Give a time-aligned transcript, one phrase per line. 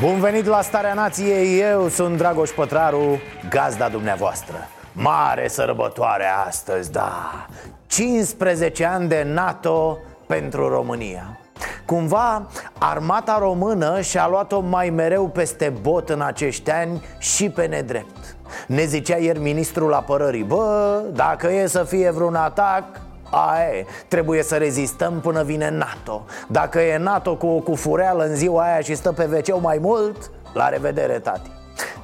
[0.00, 4.56] Bun venit la Starea Nației, eu sunt Dragoș Pătraru, gazda dumneavoastră.
[4.92, 7.46] Mare sărbătoare astăzi, da.
[7.86, 11.38] 15 ani de NATO pentru România.
[11.86, 12.46] Cumva,
[12.78, 18.36] armata română și-a luat-o mai mereu peste bot în acești ani și pe nedrept.
[18.66, 22.84] Ne zicea ieri ministrul apărării Bă, dacă e să fie vreun atac,
[23.30, 26.24] Aia trebuie să rezistăm până vine NATO.
[26.48, 30.30] Dacă e NATO cu o cufureală în ziua aia și stă pe wc mai mult
[30.52, 31.50] La revedere, tati.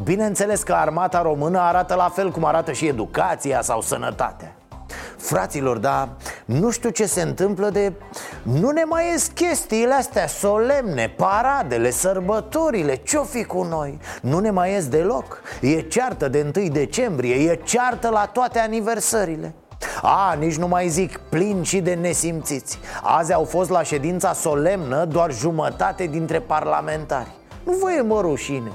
[0.03, 4.55] Bineînțeles că armata română arată la fel cum arată și educația sau sănătatea.
[5.17, 6.09] Fraților, dar
[6.45, 7.93] nu știu ce se întâmplă de...
[8.43, 13.99] Nu ne mai ies chestiile astea solemne, paradele, sărbătorile, ce-o fi cu noi?
[14.23, 15.43] Nu ne mai ies deloc.
[15.61, 19.55] E ceartă de 1 decembrie, e ceartă la toate aniversările
[20.03, 22.79] a, nici nu mai zic, plin și de nesimțiți.
[23.03, 27.31] Azi au fost la ședința solemnă doar jumătate dintre parlamentari.
[27.65, 28.73] Nu vă e mă rușine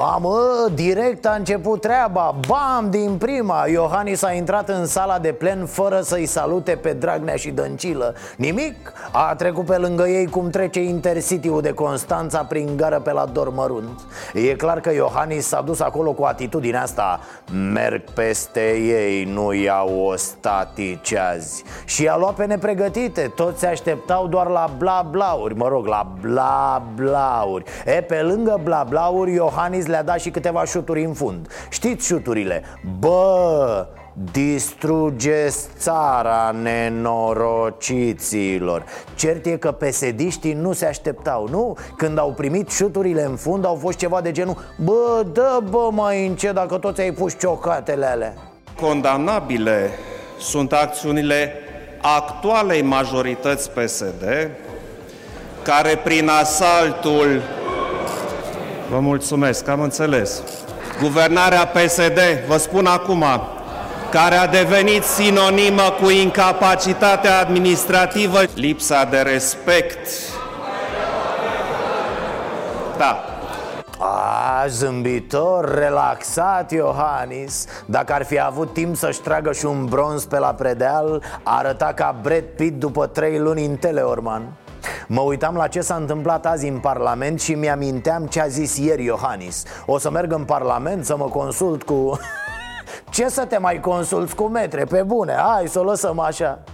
[0.00, 0.38] Mamă,
[0.74, 2.34] direct a început treaba.
[2.48, 3.64] Bam, din prima.
[3.66, 8.14] Iohannis a intrat în sala de plen fără să-i salute pe Dragnea și Dăncilă.
[8.36, 13.24] Nimic, a trecut pe lângă ei cum trece Intercity-ul de Constanța prin gară pe la
[13.24, 14.00] Dormărunt.
[14.34, 17.20] E clar că Iohannis s-a dus acolo cu atitudinea asta.
[17.72, 21.64] Merg peste ei, nu iau o statici azi.
[21.84, 23.32] Și a luat pe nepregătite.
[23.34, 25.56] Toți se așteptau doar la bla-blauri.
[25.56, 27.64] Mă rog, la bla-blauri.
[27.86, 32.62] E, pe lângă bla-blauri, Iohannis le-a dat și câteva șuturi în fund Știți șuturile?
[32.98, 33.86] Bă,
[34.32, 38.84] distrugeți țara nenorociților
[39.14, 41.76] Cert e că pesediștii nu se așteptau, nu?
[41.96, 46.26] Când au primit șuturile în fund au fost ceva de genul Bă, dă bă mai
[46.26, 48.34] încet dacă toți ai pus ciocatele alea
[48.80, 49.90] Condamnabile
[50.38, 51.52] sunt acțiunile
[52.00, 54.50] actualei majorități PSD
[55.62, 57.40] care prin asaltul
[58.90, 60.42] Vă mulțumesc, am înțeles.
[61.00, 63.24] Guvernarea PSD, vă spun acum,
[64.10, 70.08] care a devenit sinonimă cu incapacitatea administrativă, lipsa de respect.
[72.98, 73.24] Da,
[73.98, 80.38] A, zâmbitor, relaxat Iohannis Dacă ar fi avut timp să-și tragă și un bronz pe
[80.38, 84.52] la predeal Arăta ca Brad Pitt după trei luni în Teleorman
[85.10, 89.04] Mă uitam la ce s-a întâmplat azi în Parlament și mi-aminteam ce a zis ieri
[89.04, 89.62] Iohannis.
[89.86, 92.18] O să merg în Parlament să mă consult cu...
[93.14, 96.64] ce să te mai consulți cu metre, pe bune, hai să o lăsăm așa.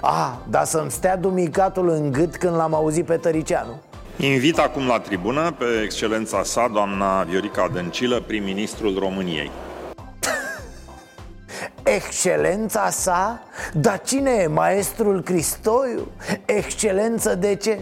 [0.00, 3.80] Ah, dar să-mi stea dumicatul în gât când l-am auzit pe Tăricianu.
[4.16, 9.50] Invit acum la tribună pe excelența sa, doamna Viorica Dăncilă, prim-ministrul României.
[11.84, 13.42] Excelența sa?
[13.72, 14.46] Dar cine e?
[14.46, 16.08] Maestrul Cristoiu?
[16.44, 17.78] Excelență de ce?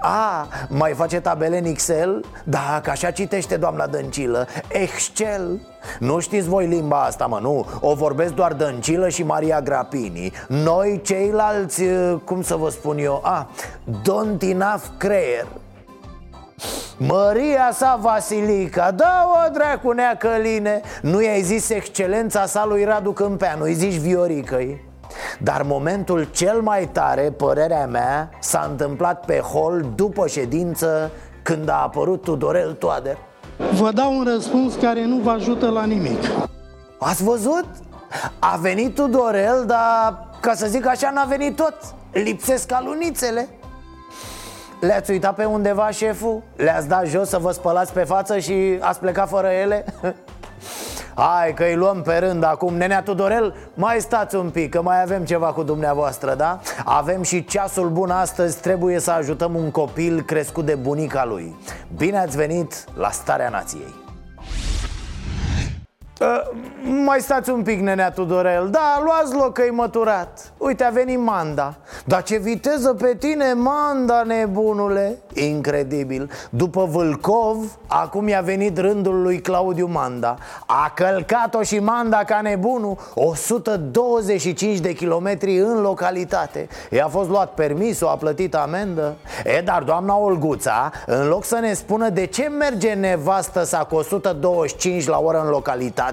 [0.00, 2.24] A, mai face tabele în Excel?
[2.44, 5.60] Da, că așa citește doamna Dăncilă Excel
[5.98, 11.00] Nu știți voi limba asta, mă, nu O vorbesc doar Dăncilă și Maria Grapini Noi
[11.04, 11.82] ceilalți,
[12.24, 13.50] cum să vă spun eu A,
[13.90, 15.46] don't enough creier
[16.96, 20.80] Măria sa Vasilica, da-o dracu neacăline.
[21.02, 24.88] Nu i-ai zis excelența sa lui Radu Câmpeanu, îi zici Vioricăi?
[25.38, 31.10] Dar momentul cel mai tare, părerea mea, s-a întâmplat pe hol după ședință
[31.42, 33.18] când a apărut Tudorel Toader.
[33.72, 36.22] Vă dau un răspuns care nu vă ajută la nimic.
[36.98, 37.66] Ați văzut?
[38.38, 41.76] A venit Tudorel, dar ca să zic așa n-a venit tot.
[42.12, 43.48] Lipsesc alunițele
[44.80, 46.42] Le-ați uitat pe undeva șeful?
[46.56, 49.84] Le-ați dat jos să vă spălați pe față și ați plecat fără ele?
[51.14, 55.02] Hai că îi luăm pe rând acum Nenea Tudorel, mai stați un pic Că mai
[55.02, 56.60] avem ceva cu dumneavoastră, da?
[56.84, 61.56] Avem și ceasul bun astăzi Trebuie să ajutăm un copil crescut de bunica lui
[61.96, 63.99] Bine ați venit la Starea Nației
[66.20, 66.50] Uh,
[67.04, 68.68] Mai stați un pic, nenea Tudorel.
[68.70, 70.52] Da, luați loc că-i măturat.
[70.58, 71.74] Uite, a venit Manda.
[72.04, 75.18] Dar ce viteză pe tine, Manda, nebunule!
[75.34, 76.30] Incredibil.
[76.50, 80.36] După Vâlcov, acum i-a venit rândul lui Claudiu Manda.
[80.66, 86.68] A călcat-o și Manda ca nebunul 125 de kilometri în localitate.
[86.90, 89.16] I-a fost luat permisul, a plătit amendă.
[89.44, 93.94] E, dar doamna Olguța, în loc să ne spună de ce merge nevastă sa cu
[93.94, 96.08] 125 la oră în localitate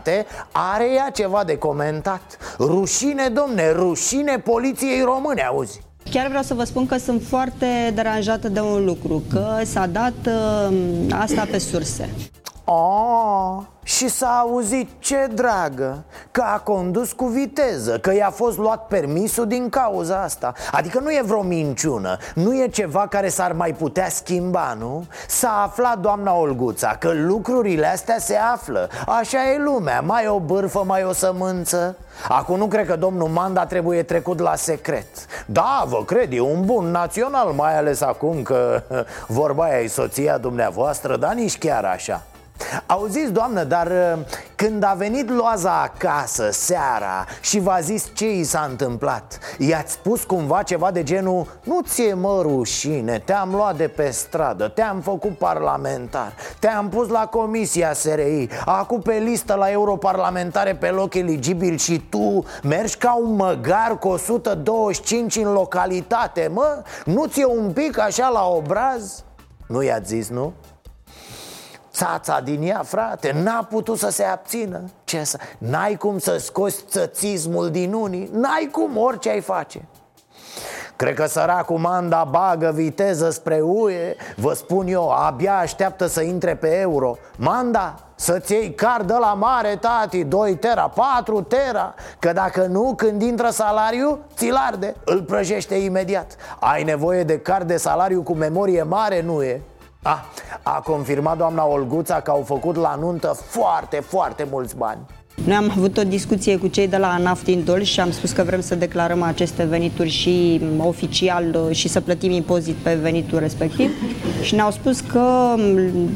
[0.51, 6.63] are ea ceva de comentat Rușine, domne, rușine poliției române, auzi Chiar vreau să vă
[6.63, 10.77] spun că sunt foarte deranjată de un lucru, că s-a dat uh,
[11.11, 12.09] asta pe surse.
[12.69, 18.87] Oh, și s-a auzit ce dragă Că a condus cu viteză Că i-a fost luat
[18.87, 20.53] permisul din cauza asta.
[20.71, 25.05] Adică nu e vreo minciună Nu e ceva care s-ar mai putea schimba, nu?
[25.27, 28.89] S-a aflat doamna Olguța Că lucrurile astea se află.
[29.05, 31.95] Așa e lumea Mai o bârfă, mai o sămânță.
[32.27, 35.07] Acum nu cred că domnul Manda trebuie trecut la secret.
[35.45, 38.83] Da, vă cred, e un bun național Mai ales acum că
[39.27, 42.21] vorba aia e soția dumneavoastră Dar nici chiar așa
[42.85, 44.25] Auziți, doamnă, dar uh,
[44.55, 50.23] când a venit loaza acasă, seara Și v-a zis ce i s-a întâmplat I-ați spus
[50.23, 55.37] cumva ceva de genul Nu ți-e mă rușine, te-am luat de pe stradă Te-am făcut
[55.37, 61.99] parlamentar Te-am pus la comisia SRI Acum pe listă la europarlamentare pe loc eligibil Și
[62.09, 66.83] tu mergi ca un măgar cu 125 în localitate, mă?
[67.05, 69.23] Nu ți-e un pic așa la obraz?
[69.67, 70.53] Nu i-ați zis, nu?
[71.91, 74.83] Țața din ea, frate, n-a putut să se abțină.
[75.03, 75.37] Ce să...
[75.57, 79.81] N-ai cum să scoți țățismul din unii N-ai cum, orice ai face.
[80.95, 86.55] Cred că săracul Manda bagă viteză spre UE Vă spun eu, abia așteaptă să intre
[86.55, 87.17] pe euro.
[87.37, 93.21] Manda, să-ți iei card la mare, tati 2 tera, 4 tera Că dacă nu, când
[93.21, 96.35] intră salariu, ți-l arde Îl prăjește imediat.
[96.59, 99.61] Ai nevoie de card de salariu cu memorie mare, nu e?
[100.01, 100.25] A,
[100.63, 104.99] a confirmat doamna Olguța că au făcut la nuntă foarte, foarte mulți bani
[105.45, 108.31] noi am avut o discuție cu cei de la ANAF din Dol și am spus
[108.31, 113.91] că vrem să declarăm aceste venituri și oficial și să plătim impozit pe venitul respectiv
[114.41, 115.55] și ne-au spus că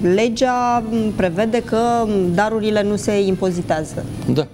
[0.02, 0.84] legea
[1.16, 4.06] prevede că darurile nu se impozitează.
[4.34, 4.48] Da.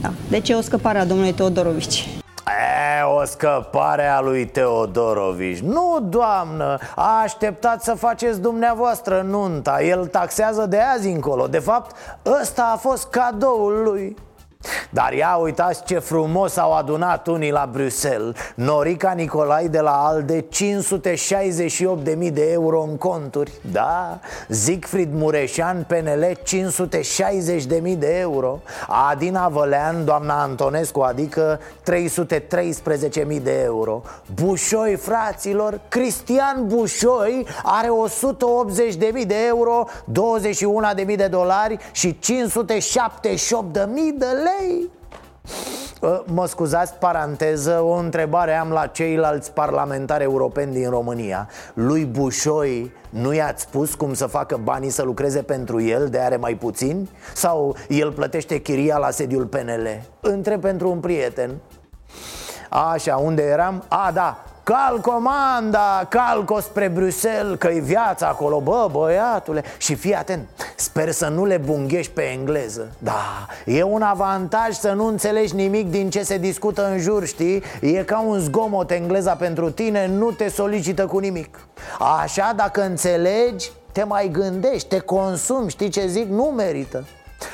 [0.00, 0.12] da.
[0.28, 2.21] Deci e o scăpare a domnului Teodorovici.
[3.22, 9.82] E, o scăpare a lui Teodorovici Nu, doamnă, a așteptat să faceți dumneavoastră nunta.
[9.82, 11.46] El taxează de azi încolo.
[11.46, 11.96] De fapt,
[12.40, 14.16] ăsta a fost cadoul lui
[14.90, 18.34] dar ia uitați ce frumos au adunat unii la Bruxelles.
[18.54, 23.52] Norica Nicolai de la ALDE 568.000 de euro în conturi.
[23.72, 24.18] Da,
[24.48, 26.38] Siegfried Mureșan PNL
[27.82, 28.60] 560.000 de euro.
[29.10, 31.60] Adina Vălean, doamna Antonescu, adică
[31.90, 34.02] 313.000 de euro.
[34.34, 37.88] Bușoi, fraților, Cristian Bușoi are
[39.18, 39.84] 180.000 de euro
[41.06, 42.24] 21.000 de dolari și 578.000
[44.18, 44.90] de lei lei
[46.02, 52.92] ă, Mă scuzați, paranteză, o întrebare am la ceilalți parlamentari europeni din România Lui Bușoi
[53.10, 57.08] nu i-ați spus cum să facă banii să lucreze pentru el de are mai puțin?
[57.34, 60.02] Sau el plătește chiria la sediul PNL?
[60.20, 61.50] Între pentru un prieten
[62.70, 63.84] Așa, unde eram?
[63.88, 70.48] A, da, Cal comanda, calco spre Bruxelles Că-i viața acolo, bă, băiatule Și fii atent,
[70.76, 75.90] sper să nu le bunghești pe engleză Da, e un avantaj să nu înțelegi nimic
[75.90, 77.62] din ce se discută în jur, știi?
[77.80, 81.58] E ca un zgomot engleza pentru tine, nu te solicită cu nimic
[82.22, 86.28] Așa, dacă înțelegi, te mai gândești, te consumi, știi ce zic?
[86.28, 87.04] Nu merită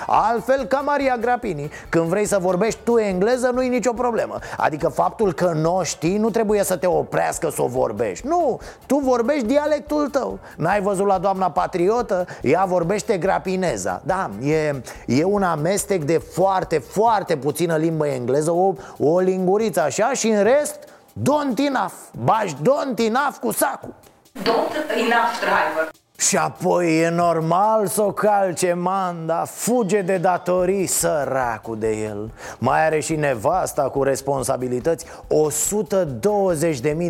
[0.06, 4.38] Altfel ca Maria Grapini Când vrei să vorbești tu engleză nu-i nicio problemă.
[4.56, 8.26] Adică faptul că nu știi nu trebuie să te oprească să o vorbești.
[8.26, 10.38] Nu, tu vorbești dialectul tău.
[10.56, 12.26] N-ai văzut la doamna patriotă?
[12.42, 14.02] Ea vorbește grapineza.
[14.04, 20.12] Da, e, e un amestec de foarte, foarte puțină limbă engleză O, o linguriță așa
[20.12, 20.78] și în rest
[21.18, 21.92] Don't enough.
[22.24, 23.94] Bași don't enough cu sacul.
[24.42, 25.90] Don't enough driver
[26.20, 32.32] și apoi e normal să o calce manda Fuge de datorii, săracul de el.
[32.58, 35.04] Mai are și nevasta cu responsabilități.
[35.04, 35.10] 120.000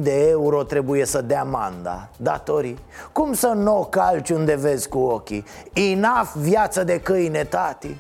[0.00, 2.08] de euro trebuie să dea manda.
[2.16, 2.78] Datorii.
[3.12, 5.44] Cum să nu o calci unde vezi cu ochii?
[5.72, 7.96] Inaf viață de câine, tati.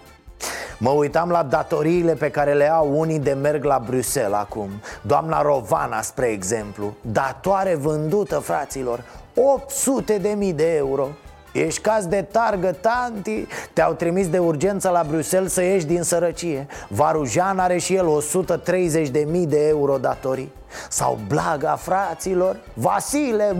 [0.78, 4.68] Mă uitam la datoriile pe care le au unii de merg la Bruxelles acum.
[5.02, 6.94] Doamna Rovana, spre exemplu.
[7.00, 9.04] Datoare vândută, fraților
[9.38, 11.08] 800 de mii de euro.
[11.52, 13.46] Ești caz de targă, tanti.
[13.72, 16.66] Te-au trimis de urgență la Bruxelles să ieși din sărăcie.
[16.88, 20.52] Varujan are și el 130.000 de euro datorii.
[20.88, 23.56] Sau Blaga fraților Vasile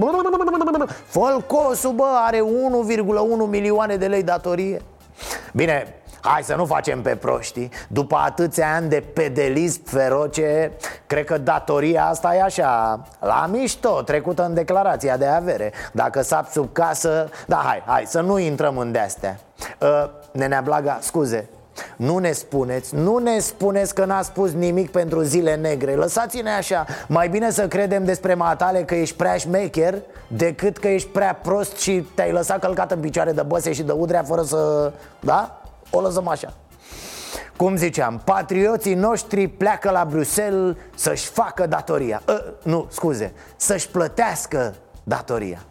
[1.07, 2.45] Folcosul bă are 1,1
[3.49, 4.83] milioane de lei datorie.
[5.53, 7.69] Bine, Hai să nu facem pe proști.
[7.89, 10.73] După atâția ani de pedelism feroce
[11.07, 15.73] Cred că datoria asta e așa La mișto, trecută în declarația de avere.
[15.93, 19.39] Dacă sap sub casă Da, hai, hai, să nu intrăm în de-astea.
[19.81, 21.49] Uh, Nenea Blaga, scuze
[21.97, 25.95] nu ne spuneți, nu ne spuneți că n-a spus nimic pentru zile negre.
[25.95, 26.87] Lăsați-ne așa.
[27.09, 31.77] Mai bine să credem despre matale că ești prea șmecher Decât că ești prea prost
[31.77, 34.93] și te-ai lăsat călcat în picioare de băse și de udrea fără să...
[35.21, 35.61] Da?
[35.91, 36.55] O lăsăm așa.
[37.57, 42.23] Cum ziceam, patrioții noștri pleacă la Bruxelles să-și facă datoria.
[42.29, 45.65] Uh, Nu, scuze, să-și plătească datoria.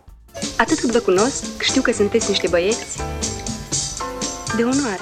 [0.57, 2.97] Atât cât vă cunosc, știu că sunteți niște băieți
[4.55, 5.01] de onoare.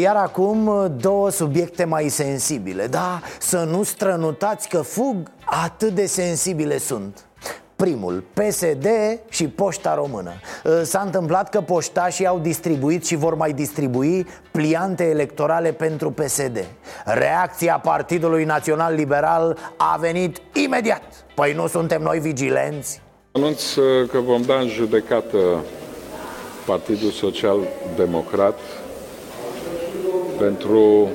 [0.00, 6.78] Iar acum două subiecte mai sensibile Da, să nu strănutați că fug, atât de sensibile
[6.78, 7.24] sunt
[7.80, 8.86] Primul, PSD
[9.28, 10.32] și Poșta Română.
[10.64, 16.64] Ă, S-a întâmplat că poștașii au distribuit și vor mai distribui pliante electorale pentru PSD
[17.04, 21.02] Reacția Partidului Național Liberal a venit imediat.
[21.34, 23.00] Păi nu suntem noi vigilenți?
[23.32, 25.38] Anunț ă, că vom da în judecată
[26.66, 27.58] Partidul Social
[27.96, 28.58] Democrat
[30.38, 31.08] pentru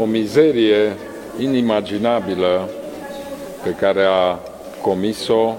[0.00, 0.96] o mizerie
[1.38, 2.68] inimaginabilă
[3.62, 4.38] pe care a
[4.82, 5.54] comis-o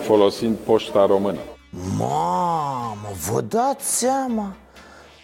[0.00, 1.38] folosind poșta română.
[1.98, 4.56] Mamă, vă dați seama?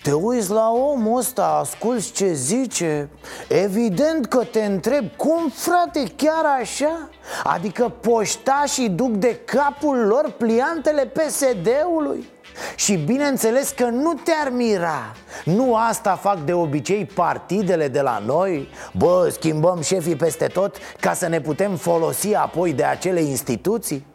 [0.02, 3.08] Te uiți la omul ăsta, asculți ce zice
[3.48, 7.08] Evident că te întreb Cum frate, chiar așa?
[7.44, 12.28] Adică poștașii duc de capul lor pliantele PSD-ului?
[12.76, 15.12] Și bineînțeles că nu te-ar mira.
[15.44, 18.68] Nu asta fac de obicei partidele de la noi?
[18.92, 24.06] Bă, schimbăm șefii peste tot ca să ne putem folosi apoi de acele instituții?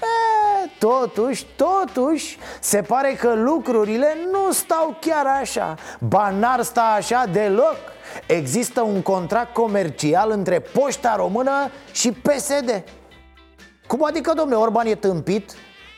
[0.00, 0.42] E,
[0.78, 5.74] Totuși, totuși, se pare că lucrurile nu stau chiar așa.
[6.00, 7.76] Ba n-ar sta așa deloc.
[8.26, 12.84] Există un contract comercial între Poșta Română și PSD
[13.86, 15.52] Cum adică, domnule, Orban e tâmpit?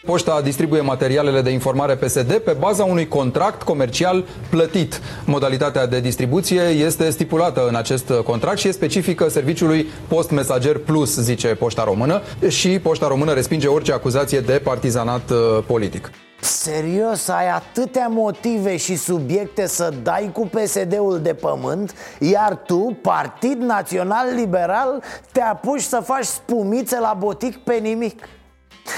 [0.05, 5.01] Poșta distribuie materialele de informare PSD pe baza unui contract comercial plătit.
[5.25, 11.19] Modalitatea de distribuție este stipulată în acest contract și e specifică serviciului Post Mesager Plus,
[11.19, 16.11] zice Poșta Română, și Poșta Română respinge orice acuzație de partizanat uh, politic.
[16.41, 23.61] Serios, ai atâtea motive și subiecte să dai cu PSD-ul de pământ Iar tu, Partid
[23.61, 28.29] Național Liberal, te apuci să faci spumițe la botic pe nimic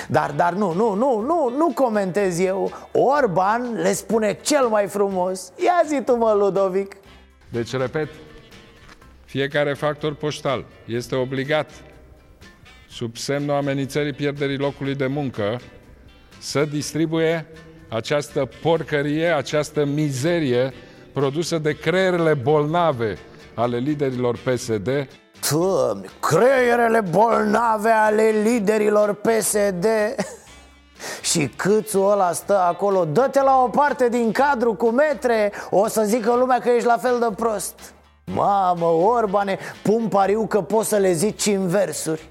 [0.09, 2.73] dar, dar nu, nu, nu, nu, nu comentez eu.
[2.93, 5.53] Orban le spune cel mai frumos.
[5.57, 6.97] Ia zi tu mă, Ludovic.
[7.49, 8.09] Deci, repet,
[9.25, 11.71] fiecare factor poștal este obligat
[12.89, 15.61] sub semnul amenințării pierderii locului de muncă
[16.39, 17.47] să distribuie
[17.89, 20.73] această porcărie, această mizerie
[21.13, 23.19] produsă de creierele bolnave
[23.55, 25.09] ale liderilor PSD
[25.51, 29.87] Doamne, creierele bolnave ale liderilor PSD
[31.31, 33.05] Și câțul ăla stă acolo.
[33.05, 35.53] Dă-te la o parte din cadru cu metre.
[35.71, 37.75] O să zică lumea că ești la fel de prost.
[38.35, 42.29] Mamă, Orbane, pun pariu că poți să le zici în versuri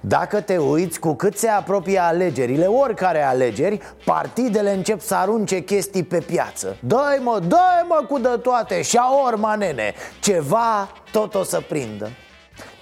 [0.00, 6.02] dacă te uiți cu cât se apropie alegerile, oricare alegeri, partidele încep să arunce chestii
[6.02, 6.76] pe piață.
[6.80, 9.94] Dă-i mă, dă mă cu de toate și a orma nene.
[10.20, 12.10] Ceva tot o să prindă.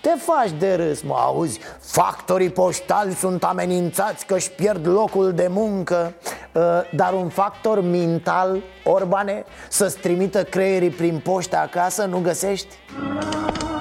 [0.00, 1.60] Te faci de râs, mă auzi?
[1.80, 6.14] Factorii poștali sunt amenințați că își pierd locul de muncă.
[6.52, 12.68] Uh, Dar un factor mental, Orbane, să-ți trimită creierii prin poștă acasă, nu găsești?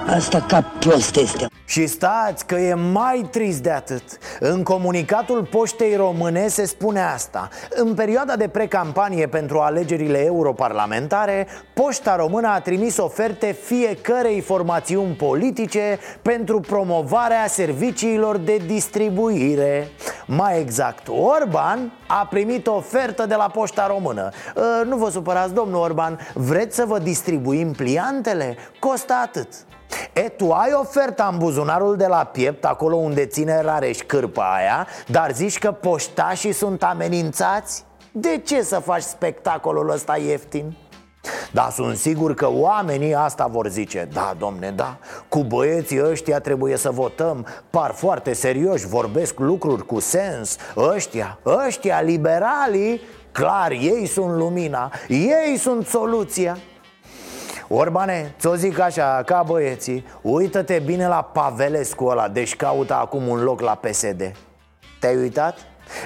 [0.06, 1.46] Asta ca prost este.
[1.66, 4.02] Și stați că e mai trist de atât.
[4.40, 7.48] În comunicatul poștei române se spune asta.
[7.70, 15.98] În perioada de precampanie pentru alegerile europarlamentare Poșta română a trimis oferte fiecărei formațiuni politice
[16.22, 19.88] Pentru promovarea serviciilor de distribuire.
[20.26, 24.28] Mai exact, Orban a primit ofertă de la Poșta Română.
[24.54, 24.62] Uh,
[24.94, 28.56] Nu vă supărați, domnul Orban Vreți să vă distribuim pliantele?
[28.80, 29.48] Costă atât
[30.12, 34.86] E, tu ai oferta în buzunarul de la piept, acolo unde ține Rareș cârpa aia
[35.06, 37.84] Dar zici că poștașii sunt amenințați?
[38.12, 40.76] De ce să faci spectacolul ăsta ieftin?
[41.52, 44.98] Dar sunt sigur că oamenii asta vor zice Da, domne, da,
[45.28, 52.00] cu băieții ăștia trebuie să votăm Par foarte serioși, vorbesc lucruri cu sens Ăștia, ăștia,
[52.00, 53.00] liberalii
[53.34, 56.58] Clar, ei sunt lumina, ei sunt soluția
[57.68, 63.42] Orbane, ți-o zic așa, ca băieții Uită-te bine la Pavelescu ăla Deci caută acum un
[63.42, 64.32] loc la PSD
[65.00, 65.58] Te-ai uitat?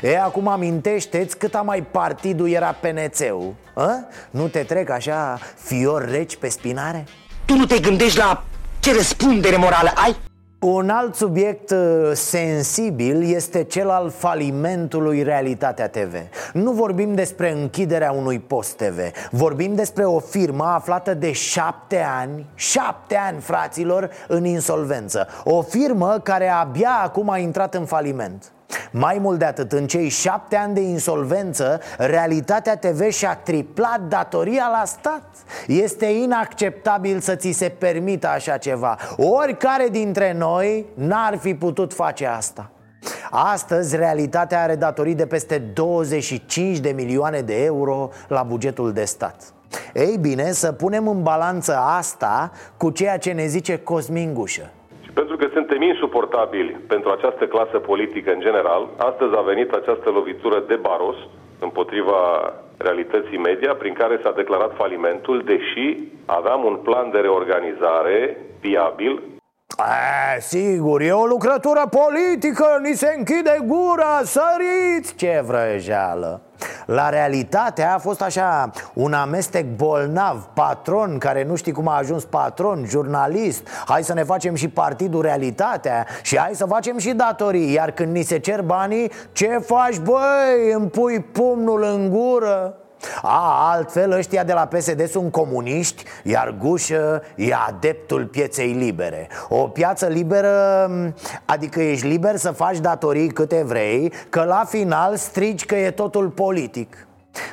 [0.02, 4.06] E, acum amintește-ți cât a mai partidul era PNC-ul a?
[4.30, 7.04] Nu te trec așa fior reci pe spinare?
[7.44, 8.44] Tu nu te gândești la
[8.80, 10.27] ce răspundere morală ai?
[10.60, 16.14] Un alt subiect uh, sensibil este cel al falimentului Realitatea TV
[16.52, 18.98] Nu vorbim despre închiderea unui post TV
[19.30, 25.26] Vorbim despre o firmă aflată de șapte ani Șapte ani, fraților, în insolvență.
[25.44, 28.52] O firmă care abia acum a intrat în faliment
[28.90, 34.68] mai mult de atât, în cei șapte ani de insolvență, Realitatea TV și-a triplat datoria
[34.78, 35.24] la stat.
[35.66, 38.98] Este inacceptabil să ți se permită așa ceva.
[39.16, 42.70] Oricare dintre noi n-ar fi putut face asta.
[43.30, 49.42] Astăzi, realitatea are datorii de peste 25 de milioane de euro la bugetul de stat.
[49.94, 54.70] Ei bine, să punem în balanță asta cu ceea ce ne zice Cosmin Gușă
[55.18, 60.64] pentru că suntem insuportabili pentru această clasă politică în general, astăzi a venit această lovitură
[60.66, 61.16] de baros
[61.60, 62.20] împotriva
[62.76, 65.86] realității media, prin care s-a declarat falimentul, deși
[66.26, 69.20] aveam un plan de reorganizare viabil
[69.76, 76.40] a, sigur, e o lucrătură politică, ni se închide gura, săriți, ce vrăjeală!
[76.86, 82.24] La realitate a fost așa un amestec bolnav, patron care nu știi cum a ajuns
[82.24, 83.68] patron, jurnalist.
[83.86, 87.72] Hai să ne facem și partidul realitatea și hai să facem și datorii.
[87.72, 92.76] Iar când ni se cer banii, ce faci băi, îmi pui pumnul în gură?
[93.22, 99.28] A, altfel ăștia de la PSD sunt comuniști Iar Gușă e adeptul pieței libere.
[99.48, 100.90] O piață liberă,
[101.44, 106.28] adică ești liber să faci datorii câte vrei Că la final strici că e totul
[106.28, 107.06] politic.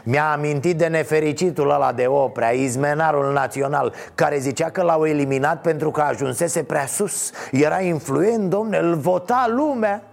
[0.04, 5.92] Mi-a amintit de nefericitul ăla de Oprea, izmenarul național Care zicea că l-au eliminat pentru
[5.92, 7.32] că ajunsese prea sus.
[7.52, 10.04] Era influent, domne, îl vota lumea.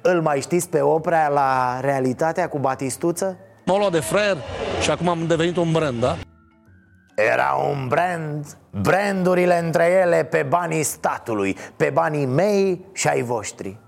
[0.00, 3.36] Îl mai știți pe Oprea la realitatea cu Batistuță?
[3.64, 4.36] M-au luat de fraier
[4.80, 6.16] și acum am devenit un brand, da?
[7.16, 13.78] Era un brand, brandurile între ele pe banii statului, pe banii mei și ai voștri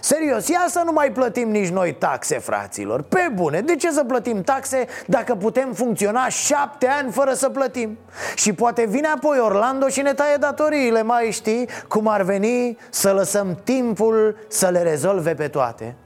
[0.00, 4.04] Serios, ia să nu mai plătim nici noi taxe, fraților Pe bune, de ce să
[4.04, 7.98] plătim taxe dacă putem funcționa șapte ani fără să plătim?
[8.34, 13.12] Și poate vine apoi Orlando și ne taie datoriile, mai știi Cum ar veni să
[13.12, 15.96] lăsăm timpul să le rezolve pe toate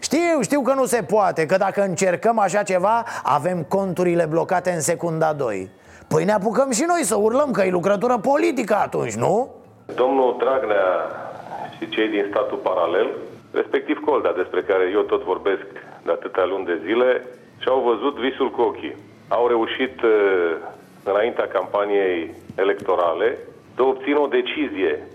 [0.00, 4.80] știu, știu că nu se poate, că dacă încercăm așa ceva, avem conturile blocate în
[4.80, 5.70] secunda 2
[6.08, 9.54] Păi ne apucăm și noi să urlăm că e lucrătură politică atunci, nu?
[9.94, 10.88] Domnul Dragnea
[11.76, 13.08] și cei din statul paralel,
[13.52, 15.66] respectiv Colda, despre care eu tot vorbesc
[16.04, 17.26] de atâtea luni de zile,
[17.62, 18.96] și-au văzut visul cu ochii.
[19.28, 20.10] Au reușit, uh,
[21.04, 23.38] înaintea campaniei electorale,
[23.74, 25.08] să obțină o decizie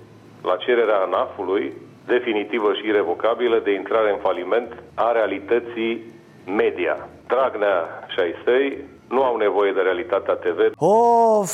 [0.43, 1.73] la cererea ANAF-ului
[2.07, 6.01] definitivă și irrevocabilă de intrare în faliment a realității
[6.45, 7.07] media.
[7.27, 8.77] Dragnea și ai săi
[9.09, 10.59] nu au nevoie de realitatea TV.
[10.75, 11.51] Of,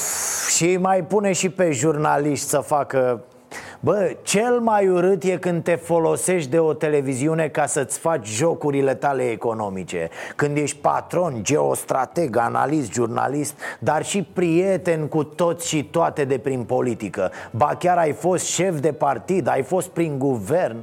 [0.49, 3.25] și mai pune și pe jurnaliști să facă
[3.85, 8.95] Bă, cel mai urât e când te folosești de o televiziune ca să-ți faci jocurile
[8.95, 10.09] tale economice.
[10.35, 16.63] Când ești patron, geostrateg, analist, jurnalist Dar și prieten cu toți și toate de prin
[16.63, 17.31] politică.
[17.51, 20.77] Ba chiar ai fost șef de partid, ai fost prin guvern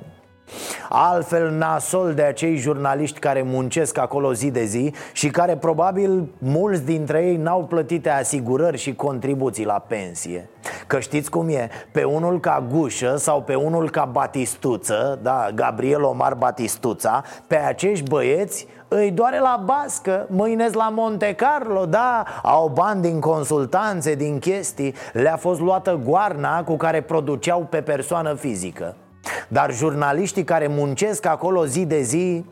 [0.88, 6.84] Altfel nasol de acei jurnaliști care muncesc acolo zi de zi Și care probabil mulți
[6.84, 10.48] dintre ei n-au plătite asigurări și contribuții la pensie.
[10.86, 16.02] Că știți cum e, pe unul ca Gușă sau pe unul ca Batistuță Da, Gabriel
[16.02, 22.68] Omar Batistuța Pe acești băieți îi doare la bască, mâine la Monte Carlo, da, au
[22.68, 24.94] bani din consultanțe, din chestii.
[25.12, 28.94] Le-a fost luată goarna cu care produceau pe persoană fizică
[29.48, 32.44] dar jurnaliștii care muncesc acolo zi de zi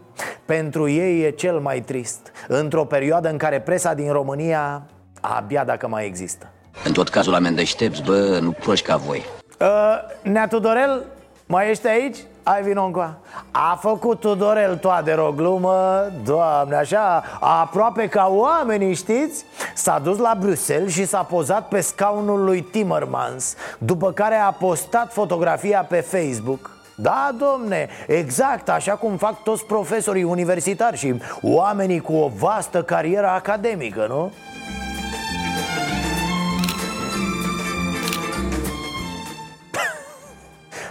[0.45, 2.33] Pentru ei e cel mai trist.
[2.49, 4.83] Într-o perioadă în care presa din România
[5.21, 6.51] Abia dacă mai există.
[6.85, 9.25] În tot cazul la deștepți, bă, nu proști ca voi.
[9.61, 11.05] Uh, Nea Tudorel,
[11.47, 12.17] mai ești aici?
[12.43, 13.17] Ai vino încoa.
[13.51, 19.45] A făcut Tudorel Toader o glumă Doamne, așa Aproape ca oamenii, știți?
[19.75, 25.13] S-a dus la Bruxelles și s-a pozat pe scaunul lui Timmermans După care a postat
[25.13, 32.13] fotografia pe Facebook da, domne, exact, așa cum fac toți profesorii universitari și oamenii cu
[32.13, 34.33] o vastă carieră academică, nu?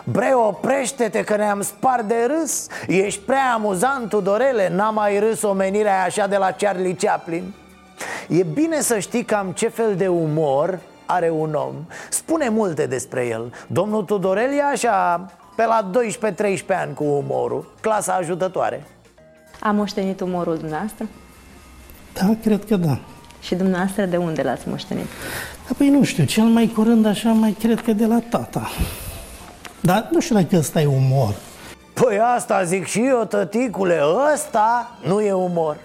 [0.03, 2.67] Bre, oprește-te că ne-am spart de râs.
[2.87, 7.53] Ești prea amuzant, Tudorele N-a mai râs omenirea așa de la Charlie Chaplin.
[8.27, 11.75] E bine să știi cam ce fel de umor are un om.
[12.09, 13.53] Spune multe despre el.
[13.67, 15.25] Domnul Tudorel e așa
[15.57, 15.89] pe la
[16.53, 18.85] 12-13 ani cu umorul Clasa ajutătoare
[19.59, 21.07] A moștenit umorul dumneavoastră?
[22.13, 22.99] Da, cred că da.
[23.41, 25.05] Și dumneavoastră de unde l-ați moștenit?
[25.67, 28.69] Da, păi nu știu, cel mai curând așa mai cred că de la tata.
[29.79, 31.35] Dar nu știu dacă ăsta e umor.
[31.93, 34.01] Păi asta zic și eu, tăticule,
[34.33, 35.77] ăsta nu e umor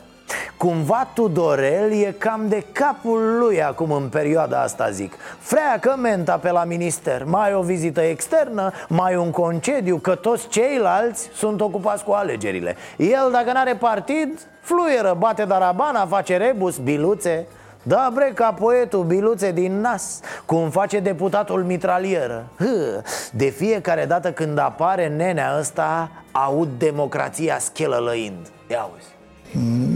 [0.63, 5.15] Cumva Tudorel e cam de capul lui acum în perioada asta, zic.
[5.39, 7.25] Freacă menta pe la minister.
[7.25, 12.77] Mai o vizită externă, mai un concediu Că toți ceilalți sunt ocupați cu alegerile.
[12.97, 17.47] El, dacă n-are partid, fluieră Bate darabana, face rebus, biluțe.
[17.83, 22.45] Da, bre, ca poetul Biluțe din Nas Cum face deputatul mitralieră.
[22.59, 28.51] Hă, De fiecare dată când apare nenea ăsta Aud democrația schelălăind.
[28.69, 29.12] Ia auzi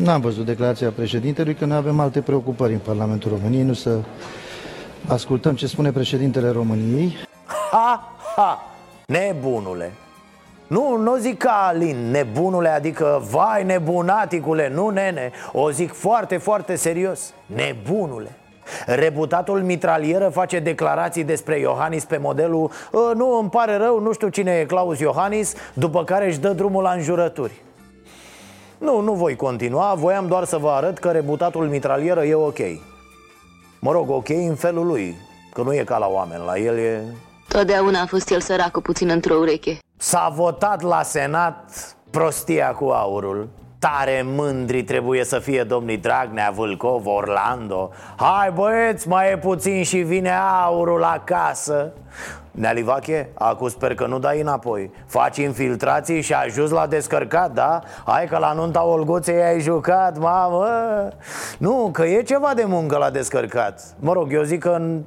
[0.03, 3.99] N-am văzut declarația președintelui că noi avem alte preocupări în Parlamentul României, nu să
[5.07, 7.16] ascultăm ce spune președintele României.
[7.71, 8.62] Ha, ha,
[9.07, 9.92] nebunule.
[10.66, 15.31] Nu, nu zic ca Alin, nebunule, adică vai nebunaticule, nu nene.
[15.53, 18.31] O zic foarte, foarte serios, nebunule.
[18.87, 24.29] Reputatul mitralieră face declarații despre Iohannis pe modelul "Ă, Nu, îmi pare rău, nu știu
[24.29, 27.53] cine e Claus Iohannis După care își dă drumul la înjurături
[28.78, 32.58] Nu, nu voi continua, voiam doar să vă arăt că reputatul mitralieră e ok.
[33.80, 35.16] Mă rog, ok în felul lui,
[35.52, 37.02] că nu e ca la oameni, la el e...
[37.48, 39.78] Totdeauna a fost el săracul puțin într-o ureche.
[39.96, 43.48] S-a votat la Senat prostia cu aurul.
[43.78, 47.90] Tare mândri trebuie să fie domnii Dragnea, Vâlcov, Orlando.
[48.16, 50.32] Hai băieți, mai e puțin și vine
[50.64, 51.92] aurul acasă
[52.57, 54.90] Nealivache, acum sper că nu dai înapoi.
[55.07, 57.81] Faci infiltrații și ajungi la descărcat, da?
[58.05, 60.69] Hai că la nunta Olguței ai jucat, mamă!
[61.59, 63.83] Nu, că e ceva de muncă la descărcat.
[63.99, 65.03] Mă rog, eu zic că în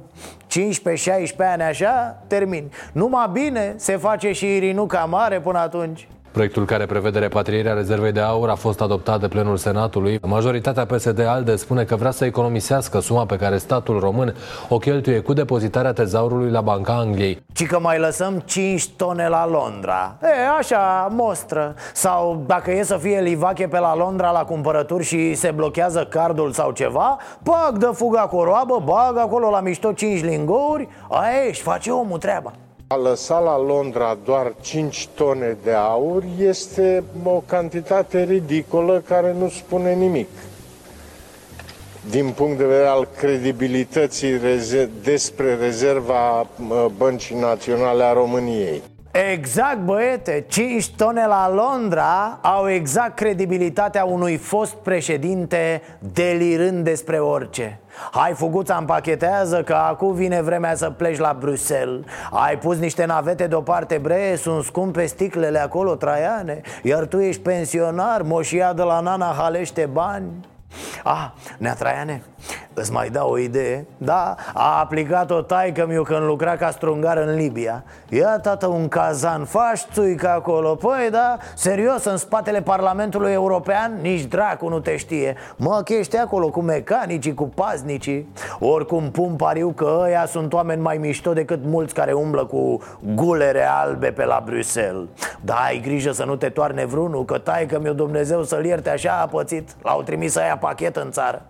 [0.46, 2.70] 15-16 ani așa, termin.
[2.92, 8.20] Numai bine se face și Irinuca mare până atunci Proiectul care prevede repatrierea rezervei de
[8.20, 10.18] aur a fost adoptat de plenul Senatului.
[10.22, 14.34] Majoritatea PSD-ALDE spune că vrea să economisească suma pe care statul român
[14.68, 17.42] o cheltuie cu depozitarea tezaurului la Banca Angliei.
[17.52, 22.96] Ci că mai lăsăm 5 tone la Londra E, așa, mostră Sau dacă e să
[22.96, 27.90] fie livache pe la Londra la cumpărături și se blochează cardul sau ceva Pac, dă
[27.94, 32.52] fuga cu o roabă, bag acolo la mișto 5 lingouri Aia își face omul treaba
[32.92, 39.48] A lăsa la Londra doar 5 tone de aur este o cantitate ridicolă care nu
[39.48, 40.28] spune nimic.
[42.10, 48.82] Din punct de vedere al credibilității reze- despre rezerva mă, Băncii Naționale a României.
[49.12, 57.80] Exact, băiete, 5 tone la Londra au exact credibilitatea unui fost președinte delirând despre orice.
[58.10, 62.04] Hai, fuguța, împachetează că acum vine vremea să pleci la Bruxelles.
[62.30, 66.60] Ai pus niște navete deoparte, bre, sunt scumpe sticlele acolo, Traiane.
[66.82, 70.26] Iar tu ești pensionar, moșia de la nana halește bani.
[71.04, 72.22] Ah, Nea Traiane,
[72.80, 73.86] îți mai dau o idee?
[73.96, 77.84] Da, a aplicat-o taică miu când lucra ca strungar în Libia.
[78.08, 80.74] Ia, tată, un cazan, faci țuică acolo.
[80.74, 83.98] Păi, da, serios, în spatele Parlamentului European?
[84.00, 85.34] Nici dracu nu te știe.
[85.56, 88.32] Mă, că ești acolo cu mecanicii, cu paznicii.
[88.58, 92.78] Oricum pun pariu că ăia sunt oameni mai mișto decât mulți care umblă cu
[93.14, 95.08] gulere albe pe la Bruxelles.
[95.40, 99.20] Da, ai grijă să nu te toarne vreunul Că taică miu Dumnezeu să-l ierte așa
[99.22, 101.42] a pățit L-au trimis să ia pachet în țară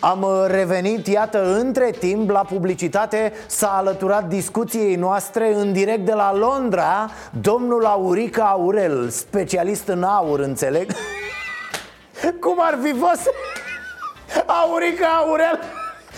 [0.00, 6.12] Am uh, revenit, iată, între timp, la publicitate S-a alăturat discuției noastre în direct de
[6.12, 10.90] la Londra Domnul Aurica Aurel, specialist în aur, înțeleg?
[12.40, 13.30] Cum ar fi fost?
[14.64, 15.58] Aurica Aurel,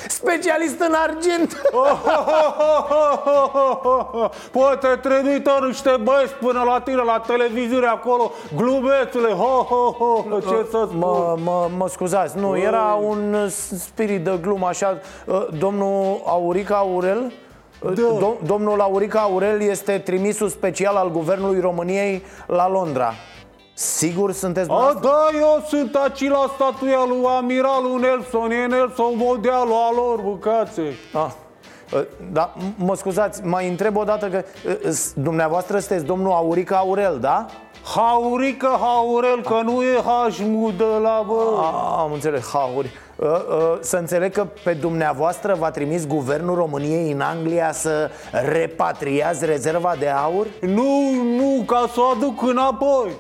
[0.09, 1.61] specialist în argint.
[4.53, 10.25] Poate trimită niște băieți până la tine la televiziune acolo Glumețule, ho, ho, ho.
[10.41, 10.99] Ce să spun?
[10.99, 13.47] Mă, mă, mă scuzați, nu, era un uh,
[13.79, 17.33] spirit de glumă așa Uh, Domnul Aurica Aurel
[17.83, 23.13] uh, dom- Domnul Aurica Aurel este trimisul special al Guvernului României la Londra
[23.85, 25.11] Sigur sunteți A, dumneavoastră?
[25.33, 30.83] da, eu sunt aici la statuia lui Amiralul Nelson E Nelson modelul al lor, bucațe
[31.13, 31.27] Ah.
[31.95, 32.01] Uh,
[32.33, 36.77] Da, m- mă scuzați, mai întreb o dată că uh, s- Dumneavoastră sunteți domnul Aurica
[36.77, 37.47] Aurel, da?
[37.95, 43.79] Haurică, haurel, că nu e hașmu de la bă Ah, am înțeles, Hauri Uh, uh,
[43.81, 48.11] Să înțeleg că pe dumneavoastră v-a trimis guvernul României în Anglia să
[48.53, 50.47] repatriați rezerva de aur?
[50.61, 53.11] Nu, nu, ca să o aduc înapoi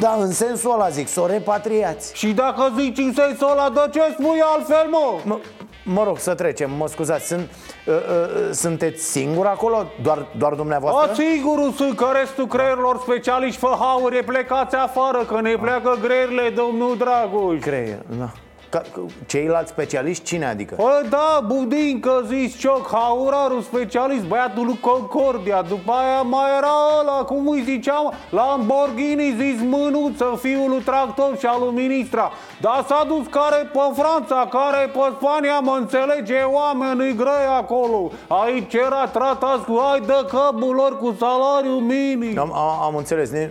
[0.00, 3.90] Da, în sensul ăla zic, să o repatriați Și dacă zici în sensul ăla, de
[3.92, 5.20] ce spui altfel, mă?
[5.24, 5.38] Mă,
[5.84, 7.50] mă rog, să trecem, mă scuzați Sunt,
[7.86, 9.86] uh, uh, Sunteți singur acolo?
[10.02, 11.10] Doar, doar dumneavoastră?
[11.10, 16.48] A, sigurul sunt că restul creierilor specialiști fă haure plecați afară Că ne pleacă greierile,
[16.48, 18.32] domnul Dragoș Creier, da
[18.74, 18.82] Ca,
[19.26, 20.74] Ceilalți specialiști, cine adică?
[20.74, 27.24] Păi da, Budincă, zis Cioc, haurarul specialist, băiatul lui Concordia După aia mai era ăla,
[27.24, 32.32] cum îi ziceam, Lamborghini, zis Mânuță, fiul lui Tractor și al lui ministra.
[32.60, 38.10] Dar s-a dus care pe Franța, care pe Spania, mă înțelege, oamenii grei acolo.
[38.28, 42.38] Aici era tratați cu, hai de căbul lor cu salariu minim.
[42.38, 43.50] Am, am, am înțeles, Ni-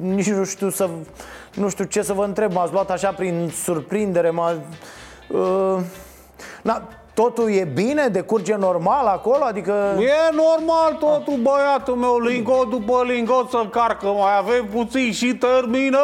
[0.00, 0.88] nici nu știu să
[1.54, 4.54] Nu știu ce să vă întreb M-ați luat așa prin surprindere m-a,
[5.28, 5.78] uh,
[6.62, 8.08] na, Totul e bine?
[8.08, 9.44] Decurge normal acolo?
[9.44, 9.72] Adică...
[9.98, 15.98] E normal totul, băiatul meu, lingot după lingot să încarcă Mai avem puțin și termină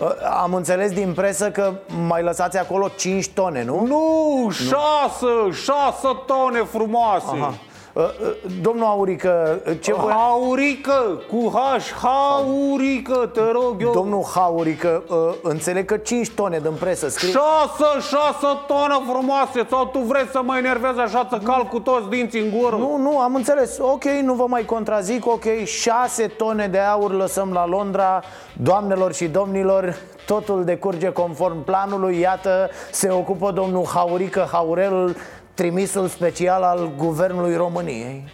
[0.00, 0.08] Uh,
[0.42, 1.72] Am înțeles din presă că
[2.06, 3.84] mai lăsați acolo 5 tone, nu?
[3.86, 7.54] Nu, șase, șase tone frumoase Aha.
[7.94, 10.14] Uh, uh, Domnul Aurică, uh, ce voia...
[10.14, 13.92] Haurică, cu H, Haurică, te rog eu.
[13.92, 17.30] Domnul Haurică, uh, înțeleg că 5 tone din presă scrie...
[17.30, 22.08] Șase, șase tone frumoase Sau tu vrei să mă enervezi așa să cal cu toți
[22.08, 22.76] dinții în gură?
[22.76, 23.78] Nu, nu, am înțeles.
[23.78, 28.22] Ok, nu vă mai contrazic, ok, 6 tone de aur lăsăm la Londra.
[28.62, 32.18] Doamnelor și domnilor, totul decurge conform planului.
[32.18, 35.16] Iată, se ocupă domnul Haurică Haurel
[35.54, 38.24] Trimisul special al Guvernului României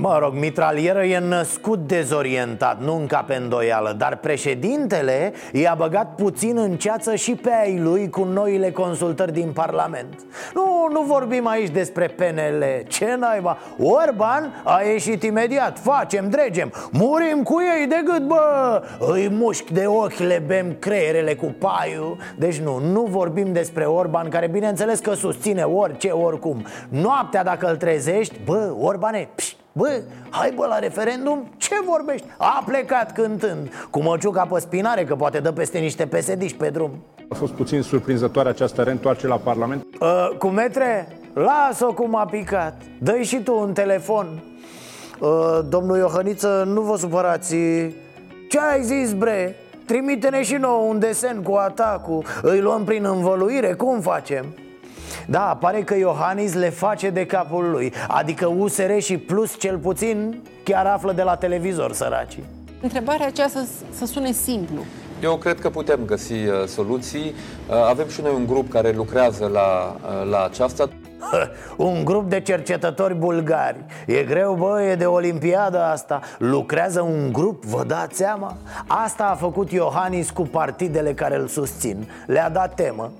[0.00, 6.56] Mă rog, mitralieră e născut dezorientat, nu încă pe îndoială Dar președintele i-a băgat puțin
[6.56, 10.24] în ceață și pe ai lui cu noile consultări din Parlament.
[10.54, 13.58] Nu, nu vorbim aici despre PNL, ce naiba?
[13.78, 16.72] Orban a ieșit imediat, facem, dregem.
[16.92, 18.82] Murim cu ei de gât, bă!
[18.98, 22.16] Îi mușc de ochi, le bem creierele cu paiul.
[22.36, 26.66] Deci nu, nu vorbim despre Orban Care bineînțeles că susține orice, oricum.
[26.88, 32.26] Noaptea dacă îl trezești, bă, Orbane, pșt, Bă, hai bă la referendum, ce vorbești?
[32.38, 36.90] A plecat cântând Cu măciuca pe spinare, că poate dă peste niște psd pe drum
[37.28, 39.82] A fost puțin surprinzătoare această reîntoarcere la Parlament.
[40.00, 44.42] uh, Cu metre, lasă-o cum a picat Dă-i și tu un telefon
[45.20, 45.28] uh,
[45.68, 47.54] Domnul Iohăniță, nu vă supărați
[48.48, 49.56] Ce ai zis, bre?
[49.86, 54.44] Trimite-ne și nouă un desen cu atacul Îi luăm prin învăluire, cum facem?
[55.26, 60.42] Da, pare că Iohannis le face de capul lui Adică USR și Plus cel puțin
[60.62, 62.44] chiar află de la televizor săracii
[62.80, 64.84] Întrebarea aceea să, să sune simplu.
[65.22, 67.34] Eu cred că putem găsi uh, soluții.
[67.68, 70.88] Uh, avem și noi un grup care lucrează la, uh, la aceasta.
[71.76, 77.64] Un grup de cercetători bulgari E greu, bă, e de olimpiadă asta Lucrează un grup,
[77.64, 78.56] vă dați seama?
[78.86, 83.12] Asta a făcut Iohannis cu partidele care îl susțin Le-a dat temă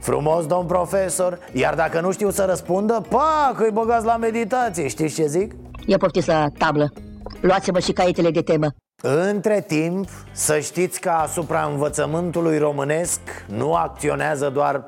[0.00, 5.14] Frumos, domn profesor Iar dacă nu știu să răspundă, pac, îi băgați la meditație Știți
[5.14, 5.52] ce zic?
[5.86, 6.92] Ia poftiți la tablă.
[7.40, 8.66] Luați-vă și caietele de temă.
[9.02, 14.84] Între timp, să știți că asupra învățământului românesc nu acționează doar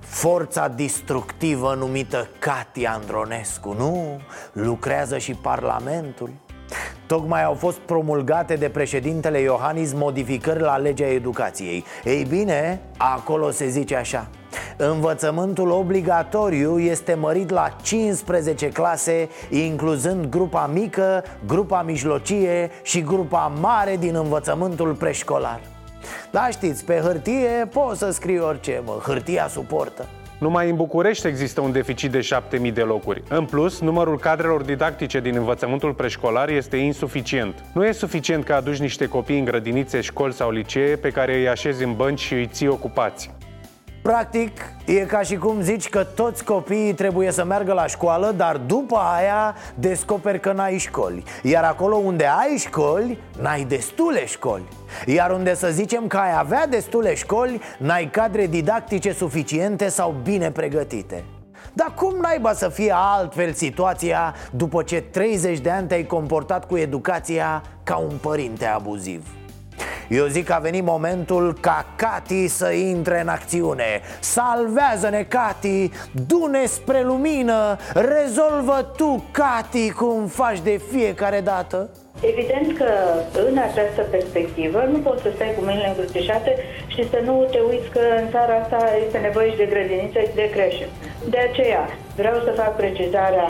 [0.00, 4.20] forța distructivă numită Cati Andronescu, nu?
[4.52, 6.30] Lucrează și Parlamentul.
[7.06, 11.84] Tocmai au fost promulgate de președintele Iohannis modificări la legea educației.
[12.04, 14.28] Ei bine, acolo se zice așa.
[14.76, 23.96] Învățământul obligatoriu este mărit la 15 clase Incluzând grupa mică, grupa mijlocie și grupa mare
[23.96, 25.60] din învățământul preșcolar.
[26.30, 30.06] Da, știți, pe hârtie poți să scrii orice, mă, hârtia suportă
[30.42, 33.22] Numai în București există un deficit de 7000 de locuri.
[33.28, 37.64] În plus, numărul cadrelor didactice din învățământul preșcolar este insuficient.
[37.72, 41.48] Nu e suficient că aduci niște copii în grădinițe, școli sau licee pe care îi
[41.48, 43.30] așezi în bănci și îi ții ocupați.
[44.02, 48.56] Practic, e ca și cum zici că toți copiii trebuie să meargă la școală Dar
[48.56, 51.22] după aia descoperi că n-ai școli.
[51.42, 54.62] Iar acolo unde ai școli, n-ai destule școli.
[55.06, 60.50] Iar unde să zicem că ai avea destule școli N-ai cadre didactice suficiente sau bine
[60.50, 61.24] pregătite.
[61.72, 66.76] Dar cum naiba să fie altfel situația după ce 30 de ani te-ai comportat cu
[66.76, 69.41] educația ca un părinte abuziv?
[70.12, 75.90] Eu zic că a venit momentul ca Cati să intre în acțiune Salvează-ne, Cati,
[76.26, 82.90] du-ne spre lumină Rezolvă tu, Cati, cum faci de fiecare dată Evident că
[83.48, 86.52] în această perspectivă nu poți să stai cu mâinile încrucișate
[86.86, 90.34] și să nu te uiți că în țara asta este nevoie și de grădiniță și
[90.34, 90.86] de creșe.
[91.28, 91.84] De aceea
[92.16, 93.48] vreau să fac precizarea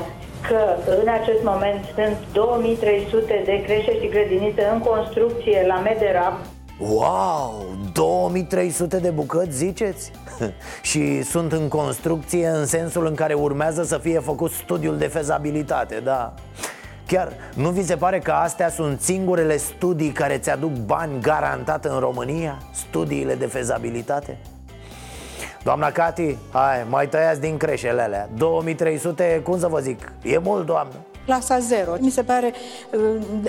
[0.48, 0.60] că
[1.02, 6.34] în acest moment sunt 2300 de creșe și grădinițe în construcție la Mederap.
[6.78, 10.10] Wow, 2300 de bucăți, ziceți?
[10.90, 16.00] și sunt în construcție în sensul în care urmează să fie făcut studiul de fezabilitate,
[16.04, 16.34] da
[17.06, 21.98] Chiar nu vi se pare că astea sunt singurele studii care ți-aduc bani garantat în
[21.98, 22.58] România?
[22.72, 24.38] Studiile de fezabilitate?
[25.62, 30.66] Doamna Cati, hai, mai tăiați din creșele alea 2300, cum să vă zic, e mult,
[30.66, 31.96] doamnă Clasa 0.
[32.00, 32.52] Mi se pare
[32.92, 33.00] uh,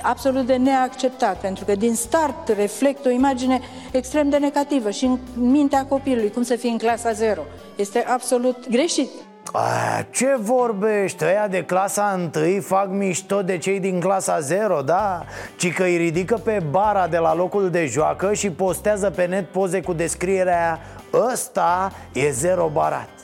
[0.01, 3.59] absolut de neacceptat, pentru că din start reflectă o imagine
[3.91, 7.41] extrem de negativă și în mintea copilului, cum să fie în clasa 0.
[7.75, 9.09] Este absolut greșit.
[9.51, 11.23] A, ce vorbești?
[11.23, 15.25] Ăia de clasa 1 fac mișto de cei din clasa 0, da?
[15.57, 19.49] Ci că îi ridică pe bara de la locul de joacă și postează pe net
[19.49, 20.79] poze cu descrierea
[21.31, 23.22] Ăsta e zero barat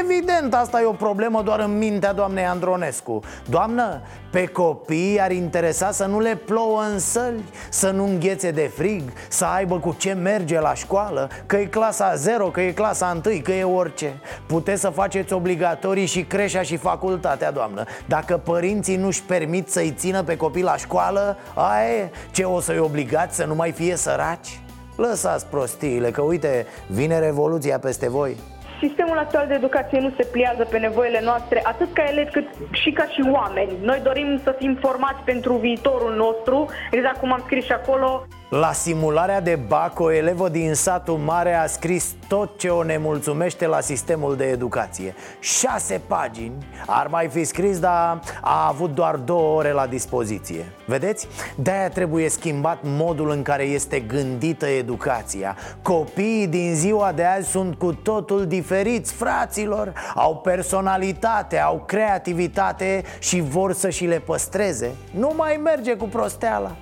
[0.00, 3.20] Evident, asta e o problemă doar în mintea doamnei Andronescu.
[3.48, 8.70] Doamnă, pe copii ar interesa să nu le plouă în săli Să nu înghețe de
[8.74, 13.20] frig Să aibă cu ce merge la școală Că e clasa 0, că e clasa
[13.26, 14.20] 1, că e orice.
[14.46, 17.84] Puteți să faceți obligatorii și creșa și facultatea, doamnă.
[18.06, 23.36] Dacă părinții nu-și permit să-i țină pe copii la școală Aie, ce o să-i obligați
[23.36, 24.60] să nu mai fie săraci?
[24.96, 28.36] Lăsați prostiile, că uite, vine revoluția peste voi
[28.86, 32.90] Sistemul actual de educație nu se pliază pe nevoile noastre, atât ca elevi cât și
[32.90, 33.72] ca și oameni.
[33.82, 38.26] Noi dorim să fim formați pentru viitorul nostru, exact cum am scris și acolo.
[38.60, 43.66] La simularea de BAC, o elevă din satul mare a scris tot ce o nemulțumește
[43.66, 45.14] la sistemul de educație.
[45.40, 46.52] Șase pagini,
[46.86, 50.72] ar mai fi scris, dar a avut doar două ore la dispoziție.
[50.86, 51.28] Vedeți?
[51.56, 55.56] De-aia trebuie schimbat modul în care este gândită educația.
[55.82, 63.40] Copiii din ziua de azi sunt cu totul diferiți, fraților Au personalitate, au creativitate și
[63.40, 64.90] vor să și le păstreze.
[65.10, 66.76] Nu mai merge cu prosteala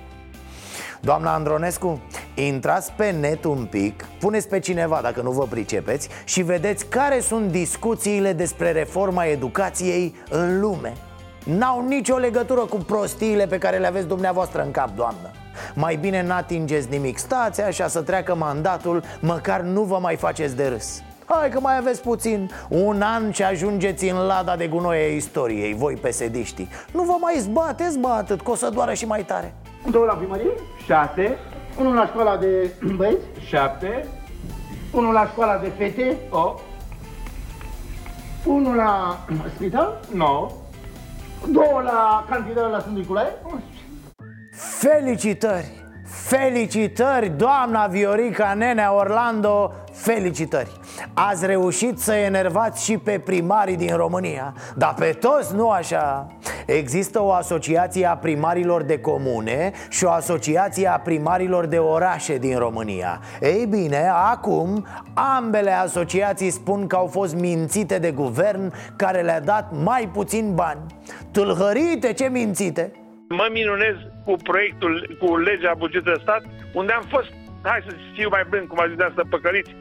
[1.05, 2.01] Doamna Andronescu,
[2.35, 7.19] intrați pe net un pic, puneți pe cineva dacă nu vă pricepeți și vedeți care
[7.19, 10.93] sunt discuțiile despre reforma educației în lume.
[11.45, 15.31] N-au nicio legătură cu prostiile pe care le aveți dumneavoastră în cap, doamnă.
[15.73, 20.67] Mai bine n-atingeți nimic, stați așa să treacă mandatul, măcar nu vă mai faceți de
[20.67, 21.01] râs.
[21.25, 22.51] Hai că mai aveți puțin.
[22.69, 26.69] Un an și ajungeți în lada de gunoi a istoriei Voi pesediștii.
[26.93, 29.53] Nu vă mai zbateți, bă, atât, că o să doară și mai tare
[29.91, 30.51] Două la primărie?
[30.85, 31.37] Șase.
[31.79, 33.25] Unul la școala de băieți?
[33.47, 34.07] Șapte.
[34.91, 36.17] Unul la școala de fete?
[36.29, 36.61] Opt.
[38.45, 39.19] Unul la
[39.55, 39.99] spital?
[40.13, 40.49] Nouă.
[41.47, 43.31] Două la cantină la Sfântul Nicolae?
[44.51, 45.81] Felicitări!
[46.05, 50.71] Felicitări, doamna Viorica Nenea Orlando Felicitări!
[51.13, 54.53] Ați reușit să enervați și pe primarii din România.
[54.75, 56.27] Dar pe toți nu așa.
[56.65, 62.57] Există o asociație a primarilor de comune și o asociație a primarilor de orașe din
[62.57, 63.19] România.
[63.41, 64.85] Ei bine, acum
[65.37, 70.79] ambele asociații spun că au fost mințite de guvern care le-a dat mai puțin bani.
[71.31, 72.91] Tâlhărite, ce mințite?
[73.29, 76.41] Mă minunez cu proiectul, cu legea bugetului de stat,
[76.73, 77.29] unde am fost,
[77.61, 79.71] hai să fiu mai blând, cum a zis să păcăliți,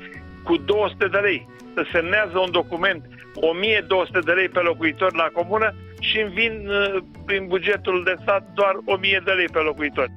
[0.44, 1.48] cu 200 de lei.
[1.74, 3.02] Să semnează un document
[3.34, 8.42] 1200 de lei pe locuitor la comună și îmi vin uh, prin bugetul de stat
[8.54, 10.08] doar 1000 de lei pe locuitor.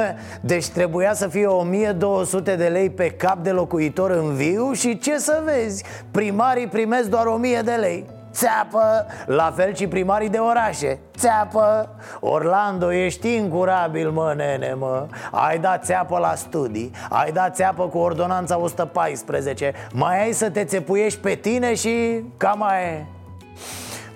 [0.52, 5.18] Deci trebuia să fie 1200 de lei pe cap de locuitor în viu și ce
[5.18, 8.04] să vezi, primarii primesc doar 1000 de lei.
[8.32, 10.98] Țeapă, la fel și primarii de orașe.
[11.16, 11.88] Țeapă!
[12.20, 15.06] Orlando, ești incurabil, mă, nene, mă.
[15.30, 20.64] Ai dat țeapă la studii Ai dat țeapă cu ordonanța 114 Mai ai să te
[20.64, 23.06] țepuiești pe tine și cam e.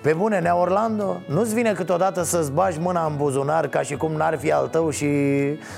[0.01, 4.11] Pe bune, Nea Orlando, nu-ți vine câteodată să-ți bagi mâna în buzunar ca și cum
[4.11, 5.07] n-ar fi al tău și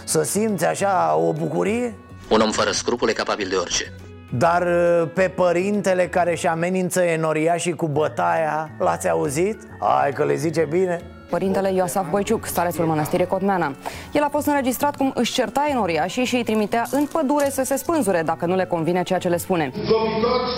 [0.04, 1.96] să simți așa o bucurie?
[2.30, 3.94] Un om fără scrupule capabil de orice
[4.30, 9.58] dar uh, pe părintele care și amenință enoriașii cu bătaia, l-ați auzit?
[9.80, 13.70] Hai că le zice bine Părintele Iosaf Boiciuc, starețul mănăstirii Cotmeana.
[14.18, 17.76] El a fost înregistrat cum își certa enoriașii și își trimitea în pădure să se
[17.84, 19.66] spânzure dacă nu le convine ceea ce le spune.
[19.96, 20.54] Domitoți,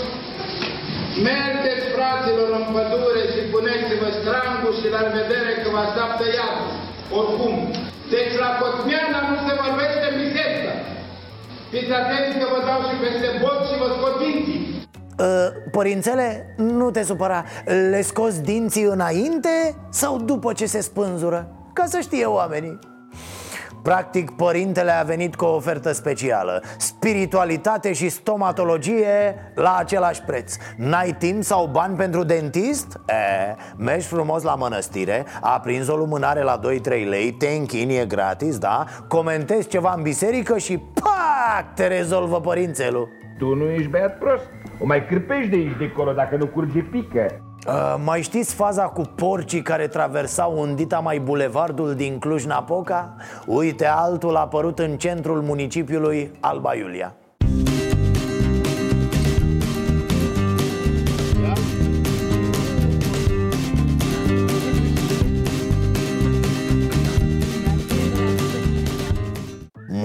[1.29, 6.57] mergeți fraților în pădure și puneți-vă strangul și la vedere că vă așteaptă iad.
[7.19, 7.55] Oricum,
[8.13, 10.71] deci la Cotmeana nu se vorbește biserică.
[11.71, 14.87] Fiți atenți că vă dau și peste bot și vă scot dinții.
[15.19, 21.47] Uh, Părințele, nu te supăra Le scoți dinții înainte sau după ce se spânzură?
[21.73, 22.79] Ca să știe oamenii
[23.83, 26.63] Practic, părintele a venit cu o ofertă specială.
[26.77, 30.55] Spiritualitate și stomatologie la același preț.
[30.77, 32.99] N-ai timp sau bani pentru dentist?
[33.07, 33.13] E,
[33.77, 38.85] mergi frumos la mănăstire Aprinzi o lumânare la 2-3 lei Te închini, e gratis, da?
[39.07, 43.09] Comentezi ceva în biserică și pac, te rezolvă părințelul.
[43.37, 44.49] Tu nu ești băiat prost.
[44.79, 48.83] O mai cârpești de aici de acolo dacă nu curge pică Uh, mai știți faza
[48.83, 53.15] cu porcii care traversau undita mai bulevardul din Cluj-Napoca?
[53.45, 57.15] Uite, altul a apărut în centrul municipiului Alba Iulia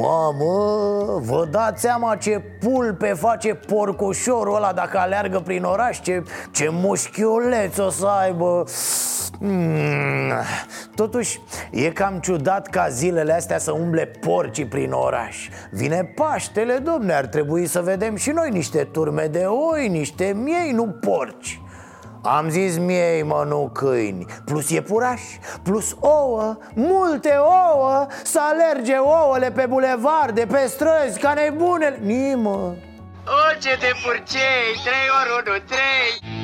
[0.06, 6.00] Mamă, vă dați seama ce pulpe face porcoșorul ăla dacă aleargă prin oraș?
[6.00, 8.64] Ce, ce mușchiuleț o să aibă.
[9.38, 10.32] Mm.
[10.94, 11.40] Totuși,
[11.70, 15.48] e cam ciudat ca zilele astea să umble porcii prin oraș.
[15.70, 20.72] Vine Paștele, domne, ar trebui să vedem și noi niște turme de oi, niște miei,
[20.72, 21.60] nu porci
[22.26, 24.24] am zis miei, mă, nu câini.
[24.44, 31.98] Plus iepurași, plus ouă, multe ouă Să alerge ouăle pe bulevarde, pe străzi, ca nebunele.
[32.02, 32.74] Nimă.
[33.26, 36.36] O, ce de purcei, trei ori unu, trei.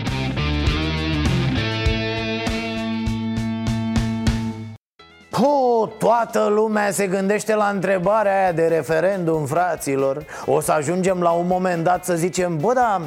[5.30, 10.24] Po, toată lumea se gândește la întrebarea aia de referendum, fraților.
[10.46, 13.00] O să ajungem la un moment dat să zicem Bă, da,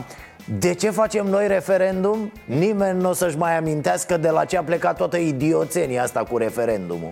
[0.46, 2.32] de ce facem noi referendum?
[2.46, 6.38] Nimeni nu o să-și mai amintească de la ce a plecat toată idioțenia asta cu
[6.38, 7.10] referendumul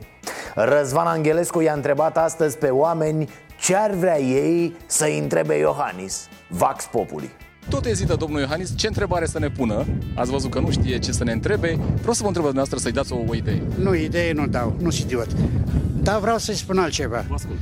[0.56, 3.30] Răzvan Angelescu i-a întrebat astăzi pe oameni
[3.60, 7.30] ce ar vrea ei să întrebe Iohannis Vax Populi
[7.70, 9.86] tot ezită domnul Iohannis ce întrebare să ne pună.
[10.16, 11.80] Ați văzut că nu știe ce să ne întrebe.
[11.98, 13.62] Vreau să vă întreb dumneavoastră să-i dați o, o idee.
[13.80, 15.28] Nu, idee nu dau, nu sunt idiot.
[16.02, 17.26] Dar vreau să-i spun altceva.
[17.28, 17.60] Vă ascult.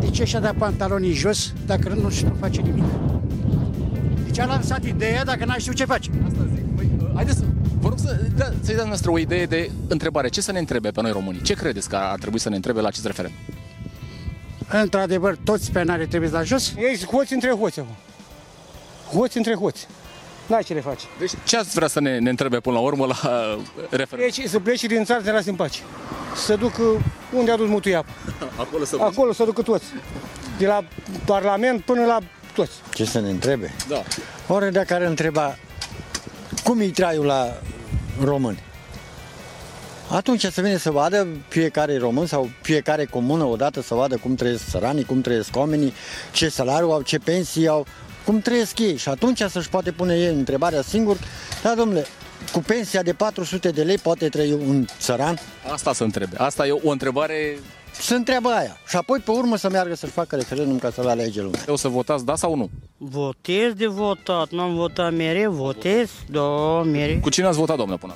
[0.00, 2.84] De ce și-a dat pantalonii jos dacă nu știu nu face nimic?
[4.36, 6.10] De ce a lansat ideea dacă n-a știut ce face?
[6.26, 6.76] Asta zic.
[6.76, 7.44] Păi, uh, haideți să,
[7.80, 10.28] vă rog să, da, să-i dați noastră o idee de întrebare.
[10.28, 11.42] Ce să ne întrebe pe noi românii?
[11.42, 13.38] Ce credeți că ar trebui să ne întrebe la acest referendum?
[14.68, 16.74] Într-adevăr, toți penale trebuie la jos?
[16.78, 17.94] Ei sunt hoți între hoți acum.
[19.18, 19.86] Hoți între hoți.
[20.46, 21.02] N-ai ce le faci.
[21.18, 23.58] Deci ce ați vrea să ne, ne întrebe până la urmă la uh,
[23.90, 24.30] referendum?
[24.36, 25.80] Deci să pleci din țară, să ne lasi în pace.
[26.34, 27.00] Să duc uh,
[27.32, 28.10] unde a dus mutul apă.
[28.64, 29.84] Acolo să Acolo să ducă toți.
[30.58, 30.84] De la
[31.24, 32.18] Parlament până la
[32.56, 32.72] toți.
[32.94, 33.74] Ce să ne întrebe?
[33.88, 34.02] Da.
[34.48, 35.58] Ori dacă ar întreba
[36.64, 37.60] cum e traiul la
[38.24, 38.62] români,
[40.10, 44.68] atunci să vine să vadă fiecare român sau fiecare comună odată să vadă cum trăiesc
[44.68, 45.92] săranii, cum trăiesc oamenii,
[46.32, 47.86] ce salariu au, ce pensii au,
[48.24, 48.96] cum trăiesc ei.
[48.96, 51.16] Și atunci să-și poate pune ei întrebarea singur,
[51.62, 52.06] da domnule,
[52.52, 55.38] cu pensia de 400 de lei poate trăi un țăran?
[55.72, 56.36] Asta să întrebe.
[56.36, 57.58] Asta e o întrebare...
[58.00, 58.76] Să întreabă aia.
[58.88, 61.60] Și apoi pe urmă să meargă să-și facă referendum ca să-l alege lumea.
[61.66, 62.70] O să votați da sau nu?
[62.96, 67.18] Votez de votat, n-am votat mereu, votez, da, mereu.
[67.20, 68.14] Cu cine ați votat, doamnă, până?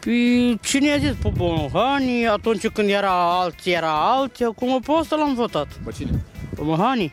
[0.00, 5.16] Păi, cine a zis pe Bonohani, atunci când era alții, era alții, acum pe ăsta
[5.16, 5.66] l-am votat.
[5.84, 6.24] Pe cine?
[6.54, 7.12] Pe Bonohani.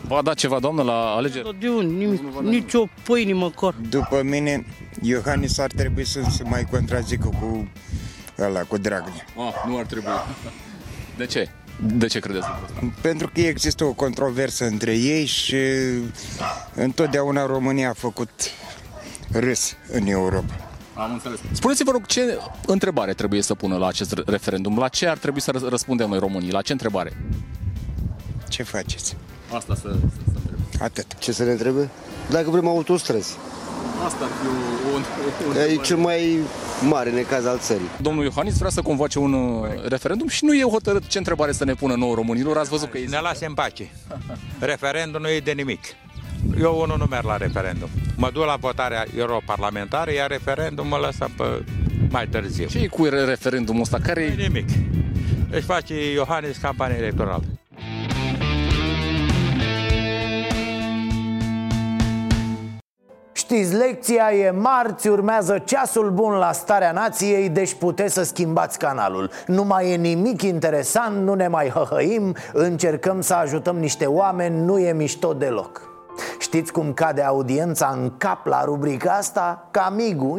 [0.00, 1.56] V-a dat ceva, doamnă, la alegeri?
[1.60, 2.04] De unde?
[2.04, 3.74] Nimic, nici o pâine măcar.
[3.88, 4.66] După mine,
[5.02, 7.68] Iohannis ar trebui să se mai contrazică cu
[8.38, 9.24] ăla, cu Dragnea.
[9.36, 10.10] Ah, nu ar trebui.
[11.16, 11.48] De ce?
[11.96, 12.70] De ce credeți asta?
[13.00, 15.56] Pentru că există o controversă între ei și
[16.74, 18.30] întotdeauna România a făcut
[19.32, 20.70] râs în Europa.
[20.94, 21.38] Am înțeles.
[21.52, 24.78] Spuneți-vă, rog, ce întrebare trebuie să pună la acest referendum?
[24.78, 26.50] La ce ar trebui să răspundem noi românii?
[26.50, 27.16] La ce întrebare?
[28.48, 29.16] Ce faceți?
[29.54, 29.96] Asta să, să,
[30.32, 30.58] să întreb.
[30.82, 31.18] Atât.
[31.18, 31.88] Ce să ne întrebe?
[32.30, 33.36] Dacă vrem autostrăzi.
[34.04, 34.50] Asta ar fi o,
[34.90, 36.38] o, o E cel mai
[36.88, 37.88] mare necaz al țării.
[38.00, 41.64] Domnul Iohannis vrea să convoace un uh, referendum și nu e hotărât ce întrebare să
[41.64, 42.56] ne pună nouă românilor.
[42.56, 43.06] Ați văzut că e...
[43.08, 43.90] Ne lase în pace.
[44.58, 45.80] Referendum nu e de nimic.
[46.60, 47.88] Eu unul nu merg la referendum.
[48.16, 51.64] Mă duc la votarea europarlamentară, iar referendum mă lăsă pe
[52.10, 52.66] mai târziu.
[52.66, 53.98] Ce e cu referendumul ăsta?
[54.02, 54.68] Care e nimic.
[55.50, 57.44] Își face Iohannis campanie electorală.
[63.50, 69.30] Știți, lecția e marți, urmează ceasul bun la starea nației, deci puteți să schimbați canalul.
[69.46, 74.78] Nu mai e nimic interesant, nu ne mai hăhăim, încercăm să ajutăm niște oameni, nu
[74.78, 75.82] e mișto deloc.
[76.38, 79.68] Știți cum cade audiența în cap la rubrica asta?
[79.70, 80.38] Ca migu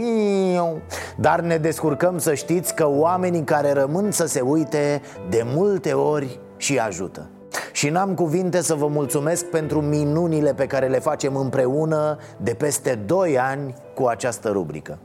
[1.17, 6.39] Dar ne descurcăm să știți că oamenii care rămân să se uite de multe ori
[6.57, 7.29] și ajută
[7.81, 12.95] Și n-am cuvinte să vă mulțumesc pentru minunile pe care le facem împreună de peste
[12.95, 14.97] 2 ani cu această rubrică.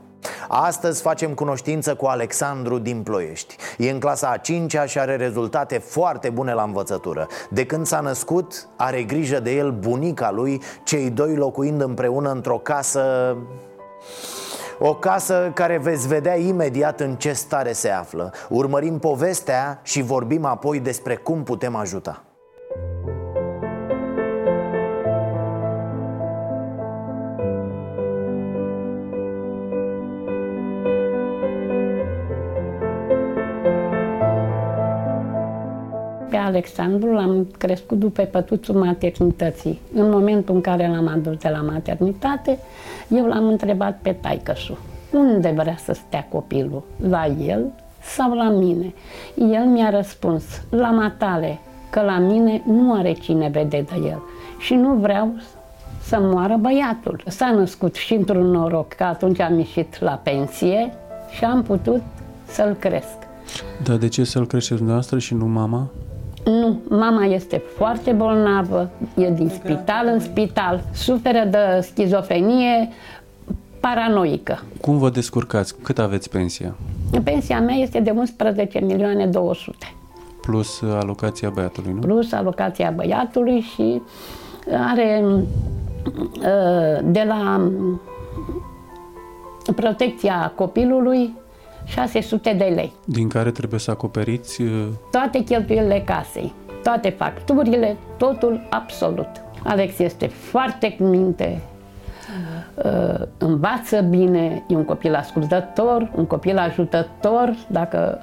[0.47, 3.55] Astăzi facem cunoștință cu Alexandru din Ploiești.
[3.77, 7.27] E în clasa a 5-a și are rezultate foarte bune la învățătură.
[7.49, 12.57] De când s-a născut, are grijă de el bunica lui Cei doi locuind împreună într-o
[12.57, 13.35] casă...
[14.79, 18.33] O casă care veți vedea imediat în ce stare se află.
[18.49, 22.21] Urmărim povestea și vorbim apoi despre cum putem ajuta
[36.47, 39.81] Alexandru l-am crescut după pătuțul maternității.
[39.93, 42.59] În momentul în care l-am adus de la maternitate,
[43.09, 44.77] eu l-am întrebat pe taicăsul,
[45.13, 46.83] unde vrea să stea copilul?
[47.09, 47.65] La el
[48.01, 48.93] sau la mine?
[49.35, 54.21] El mi-a răspuns, la matale, că la mine nu are cine vede de el
[54.59, 55.35] și nu vreau
[56.01, 57.23] să moară băiatul.
[57.27, 60.93] S-a născut și într-un noroc că atunci am ieșit la pensie
[61.31, 62.01] și am putut
[62.45, 63.17] să-l cresc.
[63.83, 65.89] Dar de ce să-l creșteți dumneavoastră și nu mama?
[66.47, 72.89] Nu, mama este foarte bolnavă, e din spital în spital, suferă de schizofrenie
[73.79, 74.63] paranoică.
[74.81, 75.75] Cum vă descurcați?
[75.81, 76.75] Cât aveți pensia?
[77.23, 79.93] Pensia mea este de 11 milioane 200.
[80.41, 81.99] Plus uh, alocația băiatului, nu?
[81.99, 84.01] Plus alocația băiatului și
[84.93, 87.71] are uh, de la
[89.75, 91.33] protecția copilului
[91.87, 92.93] 600 de lei.
[93.05, 94.61] Din care trebuie să acoperiți...
[94.61, 99.29] uh, Toate cheltuielile casei, toate facturile, totul absolut.
[99.63, 101.61] Alex este foarte cu minte,
[102.75, 107.55] uh, învață bine, e un copil ascultător, un copil ajutător.
[107.67, 108.19] Dacă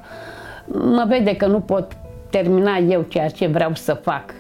[0.67, 1.97] mă vede că nu pot
[2.31, 4.35] termina eu ceea ce vreau să fac,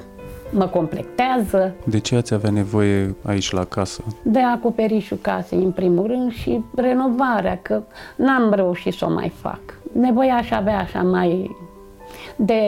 [0.55, 4.03] mă completează De ce ați avea nevoie aici la casă?
[4.23, 7.83] de acoperișul casei în primul rând și renovarea, că
[8.17, 9.61] n-am reușit să o mai fac.
[9.93, 11.57] Nevoia aș avea așa mai
[12.37, 12.63] de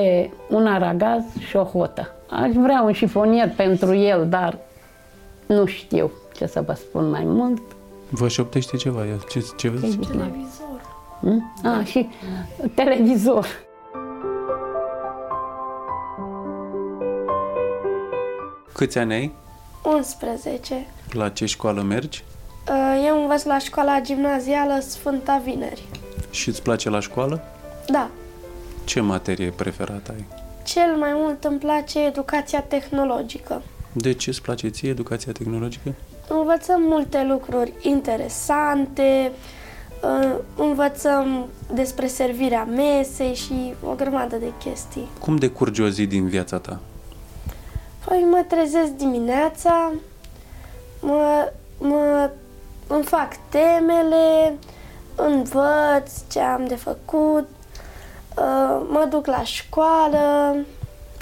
[0.50, 2.10] un aragaz și o hotă.
[2.30, 4.58] Aș vrea un șifonier pentru el, dar
[5.46, 7.62] nu știu ce să vă spun mai mult.
[8.08, 9.04] Vă șoptește ceva?
[9.04, 9.96] Ia, Ce, ce vezi?
[9.96, 10.80] Televizor.
[11.20, 11.52] Hmm?
[11.64, 12.08] A, și
[12.74, 13.46] televizor.
[18.76, 19.32] Câți ani ai?
[19.82, 20.86] 11.
[21.12, 22.24] La ce școală mergi?
[22.68, 25.82] Uh, Eu învăț la școala gimnazială Sfânta Vineri.
[26.30, 27.40] Și îți place la școală?
[27.88, 28.10] Da.
[28.84, 30.24] Ce materie preferată ai?
[30.64, 33.62] Cel mai mult îmi place educația tehnologică.
[33.92, 35.94] De ce îți place ție educația tehnologică?
[36.28, 39.32] Învățăm multe lucruri interesante,
[40.02, 45.08] uh, învățăm despre servirea mesei și o grămadă de chestii.
[45.20, 46.80] Cum decurge o zi din viața ta?
[48.08, 49.92] Păi mă trezesc dimineața,
[51.00, 52.30] mă, mă,
[52.86, 54.56] îmi fac temele,
[55.14, 57.48] învăț ce am de făcut,
[58.36, 60.54] uh, mă duc la școală,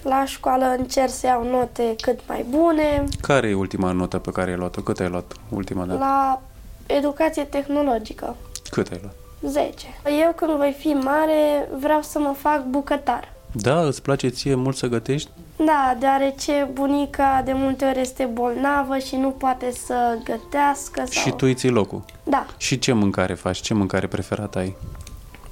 [0.02, 4.50] la școală încerc să iau note cât mai bune, Care e ultima notă pe care
[4.50, 4.80] ai luat-o?
[4.80, 5.98] Cât ai luat ultima dată?
[5.98, 6.40] la
[6.86, 8.36] educație tehnologică,
[8.70, 9.14] Cât ai luat?
[9.52, 9.86] 10.
[10.24, 13.32] Eu când voi fi mare vreau să mă fac bucătar.
[13.56, 15.30] Da, îți place ție mult să gătești?
[15.56, 21.22] Da, deoarece bunica de multe ori este bolnavă și nu poate să gătească sau...
[21.22, 22.04] Și tu îi ții locul.
[22.24, 22.46] Da.
[22.56, 23.60] Și ce mâncare faci?
[23.60, 24.76] Ce mâncare preferată ai?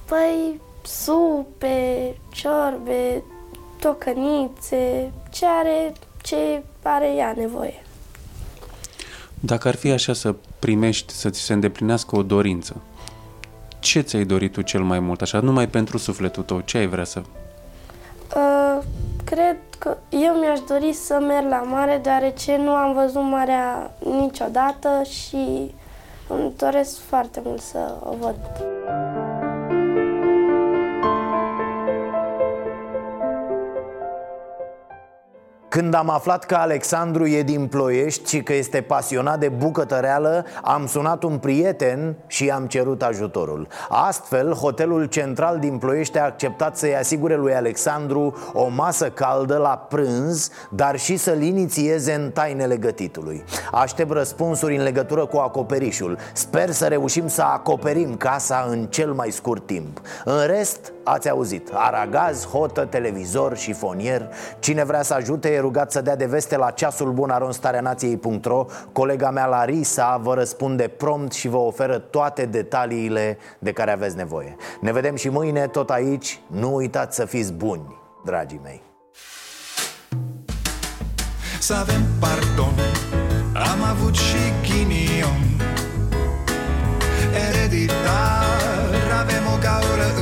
[0.04, 3.22] Păi, supe, ciorbe,
[3.80, 5.92] tocănițe, ce are,
[6.22, 7.82] ce are ea nevoie.
[9.40, 12.82] Dacă ar fi așa să primești, să ți se îndeplinească o dorință,
[13.78, 17.04] ce ți-ai dorit tu cel mai mult, așa, numai pentru sufletul tău, ce ai vrea
[17.04, 17.22] să...
[18.36, 18.78] Uh,
[19.24, 25.02] cred că eu mi-aș dori să merg la mare, deoarece nu am văzut marea niciodată
[25.02, 25.74] și
[26.28, 28.36] îmi doresc foarte mult să o văd.
[35.72, 40.86] Când am aflat că Alexandru e din Ploiești și că este pasionat de bucătăreală, am
[40.86, 43.66] sunat un prieten și i-am cerut ajutorul.
[43.88, 49.86] Astfel, hotelul central din Ploiești a acceptat să-i asigure lui Alexandru o masă caldă la
[49.88, 53.44] prânz, dar și să-l inițieze în tainele gătitului.
[53.70, 56.18] Aștept răspunsuri în legătură cu acoperișul.
[56.32, 60.00] Sper să reușim să acoperim casa în cel mai scurt timp.
[60.24, 64.28] În rest, ați auzit, aragaz, hotă, televizor, șifonier
[64.58, 69.30] Cine vrea să ajute e rugat să dea de veste la ceasul bun aronstareanației.ro Colega
[69.30, 74.56] mea Larisa vă răspunde prompt și vă oferă toate detaliile de care aveți nevoie.
[74.80, 78.82] Ne vedem și mâine tot aici, nu uitați să fiți buni, dragii mei.
[81.60, 82.74] Să avem pardon.
[83.54, 85.40] Am avut și ghinion.
[87.48, 88.42] Ereditar
[89.22, 90.21] Avem o gaură